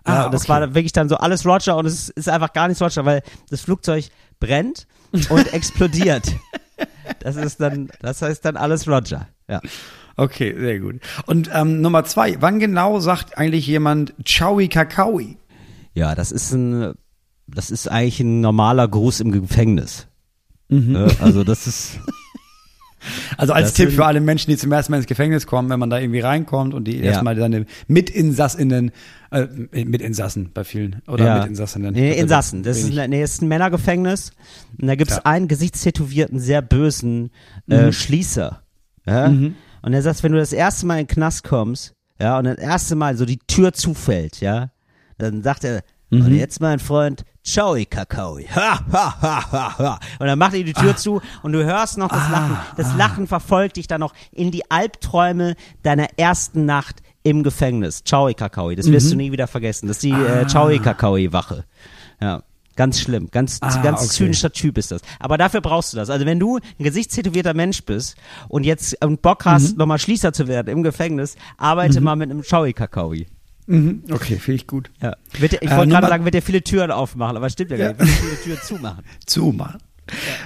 [0.05, 0.53] Ah, und das okay.
[0.53, 3.61] war wirklich dann so alles Roger und es ist einfach gar nichts Roger, weil das
[3.61, 4.07] Flugzeug
[4.41, 4.87] brennt
[5.29, 6.33] und explodiert.
[7.21, 9.29] Das ist dann, das heißt dann alles Roger.
[9.49, 9.61] Ja.
[10.19, 10.97] Okay, sehr gut.
[11.27, 15.37] Und ähm, Nummer zwei, wann genau sagt eigentlich jemand Chowi Kakaoi?
[15.95, 16.93] Ja, das ist ein,
[17.47, 20.07] das ist eigentlich ein normaler Gruß im Gefängnis.
[20.69, 21.09] Ne?
[21.21, 21.99] Also das ist,
[23.37, 25.79] Also als Das Tipp für alle Menschen, die zum ersten Mal ins Gefängnis kommen, wenn
[25.79, 27.05] man da irgendwie reinkommt und die Ja.
[27.12, 28.91] erstmal seine Mitinsassinnen,
[29.31, 29.47] äh,
[29.85, 31.39] Mitinsassen bei vielen oder ja.
[31.39, 31.95] Mitinsassinnen.
[31.95, 32.62] Nee, Also Insassen.
[32.64, 34.33] Das ist, nee, das ist ein Männergefängnis.
[34.81, 35.23] Und da gibt's Ja.
[35.25, 37.31] einen gesichtstätowierten, sehr bösen
[37.69, 38.62] äh, Schließer.
[39.07, 39.33] Ja?
[39.89, 42.59] Und er sagt, wenn du das erste Mal in den Knast kommst, ja, und das
[42.59, 44.68] erste Mal so die Tür zufällt, ja,
[45.16, 48.45] dann sagt er, und jetzt mein Freund, Ciao, Kakaoi.
[48.55, 50.01] Ha, ha, ha, ha, ha.
[50.18, 52.59] Und dann macht er die Tür zu und du hörst noch das Lachen.
[52.76, 58.05] Das Lachen verfolgt dich dann noch in die Albträume deiner ersten Nacht im Gefängnis.
[58.05, 58.76] Ciao, Kakaoi.
[58.76, 59.89] Das wirst du nie wieder vergessen.
[59.89, 61.64] Das ist die äh, Ciao, Kakaoi-Wache.
[62.20, 62.43] Ja.
[62.79, 64.09] Ganz schlimm, ganz, Ah, ganz okay.
[64.11, 65.03] zynischer Typ ist das.
[65.18, 66.11] Aber dafür brauchst du das.
[66.11, 68.14] Also wenn du ein gesichtstätowierter Mensch bist
[68.47, 69.79] und jetzt ähm, Bock hast, Mhm.
[69.79, 73.26] nochmal Schließer zu werden im Gefängnis, arbeite mal mit einem Schaui Kakaoi.
[73.66, 74.05] Mhm.
[74.12, 74.91] Okay, finde ich gut.
[75.03, 75.16] Ja.
[75.41, 77.76] Wird ich Äh, wollte Nummer- gerade sagen, wird dir viele Türen aufmachen, aber stimmt ja
[77.79, 77.99] gar nicht.
[77.99, 79.05] Wird dir viele Türen zumachen.
[79.26, 79.79] Zumachen.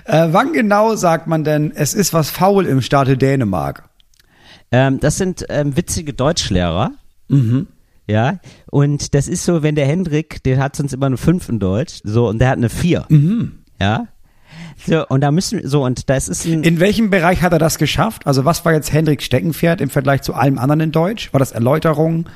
[0.06, 3.90] Äh, wann genau sagt man denn, es ist was faul im Staate Dänemark?
[4.72, 6.92] Ähm, das sind ähm, witzige Deutschlehrer.
[7.28, 7.68] Mhm.
[8.12, 8.40] Ja,
[8.70, 12.00] und das ist so, wenn der Hendrik, der hat sonst immer eine 5 in Deutsch,
[12.04, 13.06] so, und der hat eine 4.
[13.08, 13.52] Mhm.
[13.80, 14.08] Ja.
[14.86, 17.58] So, und da müssen wir, so, und das ist ein, In welchem Bereich hat er
[17.58, 18.26] das geschafft?
[18.26, 21.32] Also was war jetzt Hendrik Steckenpferd im Vergleich zu allem anderen in Deutsch?
[21.32, 22.26] War das Erläuterung,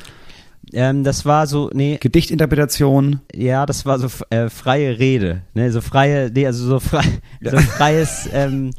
[0.73, 3.21] ähm, das war so, nee, Gedichtinterpretation?
[3.35, 7.05] Ja, das war so äh, freie Rede, ne, so freie, nee, also so frei,
[7.43, 8.71] so freies, ähm,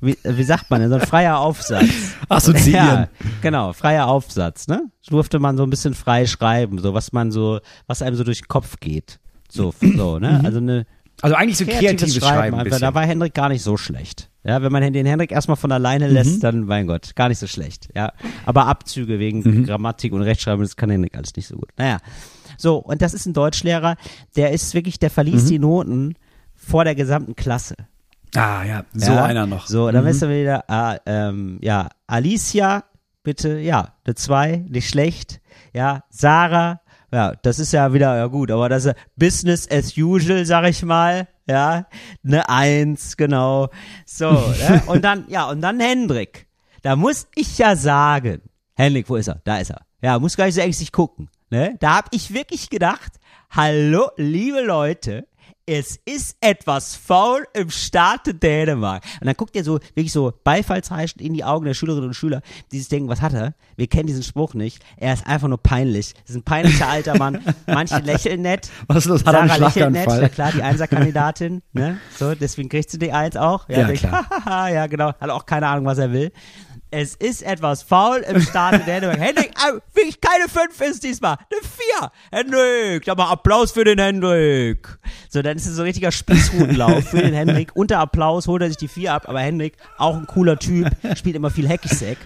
[0.00, 1.88] wie, wie sagt man denn, so ein freier Aufsatz.
[2.28, 2.86] Assoziieren.
[2.86, 3.08] Ja,
[3.42, 4.90] genau, freier Aufsatz, ne?
[5.08, 8.40] Durfte man so ein bisschen frei schreiben, so was man so, was einem so durch
[8.42, 9.18] den Kopf geht.
[9.50, 10.40] So, so, ne?
[10.44, 10.86] Also eine
[11.22, 12.38] Also eigentlich so kreatives, Schreiben.
[12.38, 12.64] ein einfach.
[12.64, 12.80] bisschen.
[12.80, 14.30] Da war Hendrik gar nicht so schlecht.
[14.46, 17.46] Ja, wenn man den Hendrik erstmal von alleine lässt, dann, mein Gott, gar nicht so
[17.46, 17.88] schlecht.
[17.94, 18.12] Ja,
[18.44, 21.70] aber Abzüge wegen Grammatik und Rechtschreibung, das kann Hendrik alles nicht so gut.
[21.78, 21.98] Naja,
[22.58, 23.96] so, und das ist ein Deutschlehrer,
[24.36, 26.14] der ist wirklich, der verliest die Noten
[26.54, 27.74] vor der gesamten Klasse.
[28.36, 29.24] Ah ja, so ja?
[29.24, 29.66] einer noch.
[29.66, 32.84] So, dann wissen wir wieder, ah, ähm, ja, Alicia,
[33.22, 35.40] bitte, ja, eine 2, nicht schlecht.
[35.72, 36.80] Ja, Sarah,
[37.12, 40.82] ja, das ist ja wieder, ja gut, aber das ist Business as usual, sag ich
[40.82, 41.28] mal.
[41.46, 41.86] Ja,
[42.24, 43.68] eine Eins, genau.
[44.06, 44.82] So, ne?
[44.86, 46.46] und dann, ja, und dann Hendrik.
[46.82, 48.42] Da muss ich ja sagen,
[48.74, 49.40] Hendrik, wo ist er?
[49.44, 49.82] Da ist er.
[50.02, 51.30] Ja, muss gar nicht so ängstlich gucken.
[51.50, 51.76] Ne?
[51.80, 53.12] Da hab ich wirklich gedacht,
[53.50, 55.26] hallo, liebe Leute,
[55.66, 59.02] es ist etwas faul im Staate Dänemark.
[59.20, 62.42] Und dann guckt ihr so, wirklich so beifallsheischend in die Augen der Schülerinnen und Schüler,
[62.70, 63.54] die sich denken, was hat er?
[63.76, 64.84] Wir kennen diesen Spruch nicht.
[64.96, 66.14] Er ist einfach nur peinlich.
[66.22, 67.40] Das ist ein peinlicher alter Mann.
[67.66, 68.70] Manche lächeln nett.
[68.88, 69.24] Was ist los?
[69.24, 71.98] Hat er Sarah lächelt nett, ja klar, die Einserkandidatin, ne?
[72.18, 73.68] So, deswegen kriegt sie die Eins auch.
[73.68, 74.26] Ja, denkt, klar.
[74.70, 75.12] ja, genau.
[75.18, 76.30] Hat auch keine Ahnung, was er will.
[76.96, 79.18] Es ist etwas faul im Staate Dänemark.
[79.20, 79.50] Hendrik,
[79.94, 81.36] wirklich keine fünf ist diesmal.
[81.50, 82.12] Eine vier.
[82.30, 84.96] Hendrik, da mal Applaus für den Hendrik.
[85.28, 87.72] So, dann ist es so ein richtiger Spießrutenlauf für den Hendrik.
[87.74, 91.34] Unter Applaus holt er sich die vier ab, aber Hendrik, auch ein cooler Typ, spielt
[91.34, 92.18] immer viel Hacky-Sack.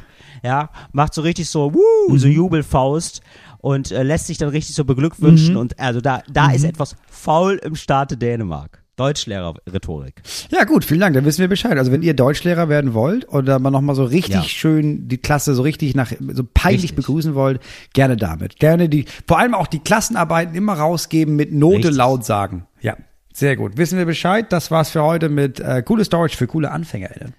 [0.42, 3.22] Ja, macht so richtig so, wuh, so Jubelfaust
[3.62, 7.58] und äh, lässt sich dann richtig so beglückwünschen und also da, da ist etwas faul
[7.64, 8.84] im Staate Dänemark.
[8.98, 10.22] Deutschlehrer-Rhetorik.
[10.50, 11.78] Ja gut, vielen Dank, dann wissen wir Bescheid.
[11.78, 14.42] Also wenn ihr Deutschlehrer werden wollt oder mal nochmal so richtig Ja.
[14.42, 16.96] schön die Klasse so richtig nach, so peinlich Richtig.
[16.96, 17.60] begrüßen wollt,
[17.94, 18.58] gerne damit.
[18.58, 21.96] Gerne die, vor allem auch die Klassenarbeiten immer rausgeben, mit Note Richtig.
[21.96, 22.66] laut sagen.
[22.80, 22.96] Ja,
[23.32, 23.76] sehr gut.
[23.76, 24.52] Wissen wir Bescheid.
[24.52, 27.34] Das war's für heute mit äh, cooles Deutsch für coole AnfängerInnen.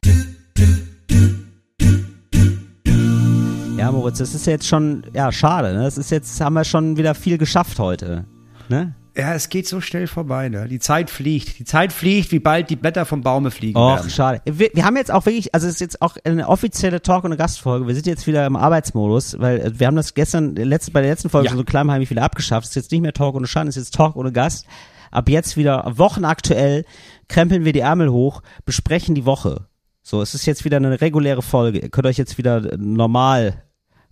[3.78, 5.84] Ja, Moritz, das ist jetzt schon, ja, schade, ne?
[5.84, 8.26] Das ist jetzt, haben wir schon wieder viel geschafft heute.
[8.68, 8.94] Ne?
[9.16, 10.68] Ja, es geht so schnell vorbei, ne?
[10.68, 11.60] Die Zeit fliegt.
[11.60, 14.42] Die Zeit fliegt, wie bald die Blätter vom Baume fliegen Och, schade.
[14.46, 17.32] Wir, wir haben jetzt auch wirklich, also es ist jetzt auch eine offizielle Talk- und
[17.32, 17.88] eine Gastfolge.
[17.88, 21.10] Wir sind jetzt wieder im Arbeitsmodus, weil äh, wir haben das gestern, letzte, bei der
[21.12, 21.56] letzten Folge Ja.
[21.56, 22.66] so klammheimlich wieder abgeschafft.
[22.66, 24.66] Es ist jetzt nicht mehr Talk ohne Schande, es ist jetzt Talk ohne Gast.
[25.12, 26.86] Ab jetzt wieder wochenaktuell,
[27.28, 29.66] krempeln wir die Ärmel hoch, besprechen die Woche.
[30.04, 31.80] So, es ist jetzt wieder eine reguläre Folge.
[31.80, 33.64] Ihr könnt euch jetzt wieder äh, normal,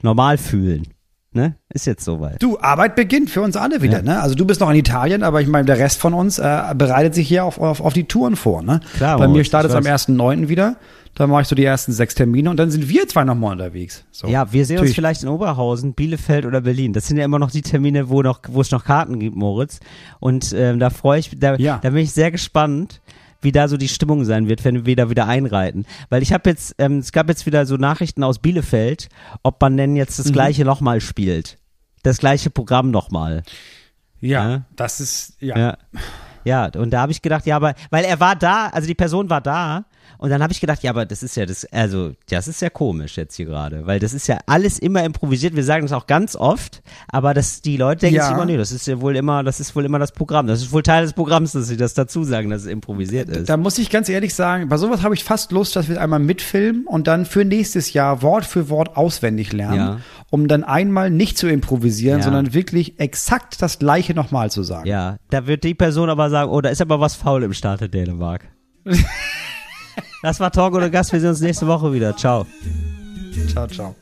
[0.02, 0.88] normal fühlen.
[1.34, 1.56] Ne?
[1.74, 2.42] Ist jetzt soweit.
[2.42, 4.02] Du, Arbeit beginnt für uns alle wieder, Ja.
[4.04, 4.22] ne?
[4.22, 7.14] Also du bist noch in Italien, aber ich meine, der Rest von uns äh, bereitet
[7.14, 8.80] sich hier auf, auf, auf die Touren vor, ne?
[8.96, 10.08] Klar, Bei mir startet es am weiß.
[10.08, 10.48] 1.9.
[10.48, 10.78] wieder.
[11.16, 14.04] Dann mache ich so die ersten sechs Termine und dann sind wir zwei nochmal unterwegs.
[14.12, 14.28] So.
[14.28, 14.96] Ja, wir sehen uns Natürlich.
[14.96, 16.94] vielleicht in Oberhausen, Bielefeld oder Berlin.
[16.94, 19.80] Das sind ja immer noch die Termine, wo noch, wo es noch Karten gibt, Moritz.
[20.20, 21.80] Und ähm, da freue ich, da, Ja.
[21.82, 23.02] da bin ich sehr gespannt,
[23.42, 25.86] wie da so die Stimmung sein wird, wenn wir da wieder einreiten.
[26.10, 29.10] Weil ich habe jetzt, ähm, es gab jetzt wieder so Nachrichten aus Bielefeld,
[29.44, 30.24] ob man denn jetzt Mhm.
[30.24, 31.58] das gleiche nochmal spielt.
[32.04, 33.44] Das gleiche Programm nochmal.
[34.20, 34.62] Ja, Ja.
[34.76, 35.58] das ist, ja.
[35.58, 35.78] Ja.
[36.44, 39.30] Ja, und da habe ich gedacht, ja, aber, weil er war da, also die Person
[39.30, 39.84] war da,
[40.18, 42.70] und dann habe ich gedacht, ja, aber das ist ja das, also, das ist ja
[42.70, 45.56] komisch jetzt hier gerade, weil das ist ja alles immer improvisiert.
[45.56, 48.26] Wir sagen das auch ganz oft, aber das, die Leute denken Ja.
[48.26, 50.48] sich immer, nee, das ist ja wohl immer, das ist wohl immer das Programm.
[50.48, 53.48] Das ist wohl Teil des Programms, dass sie das dazu sagen, dass es improvisiert ist.
[53.50, 56.20] Da muss ich ganz ehrlich sagen, bei sowas habe ich fast Lust, dass wir einmal
[56.20, 59.98] mitfilmen und dann für nächstes Jahr Wort für Wort auswendig lernen, Ja.
[60.30, 62.24] um dann einmal nicht zu improvisieren, Ja.
[62.26, 64.88] sondern wirklich exakt das Gleiche nochmal zu sagen.
[64.88, 67.82] Ja, da wird die Person aber sagen, oh, da ist aber was faul im Staat
[67.82, 68.48] der Dänemark.
[70.22, 72.16] das war Talk oder Gast, wir sehen uns nächste Woche wieder.
[72.16, 72.46] Ciao.
[73.48, 73.96] Ciao, ciao.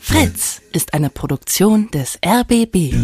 [0.00, 2.94] Fritz ist eine Produktion des RBB.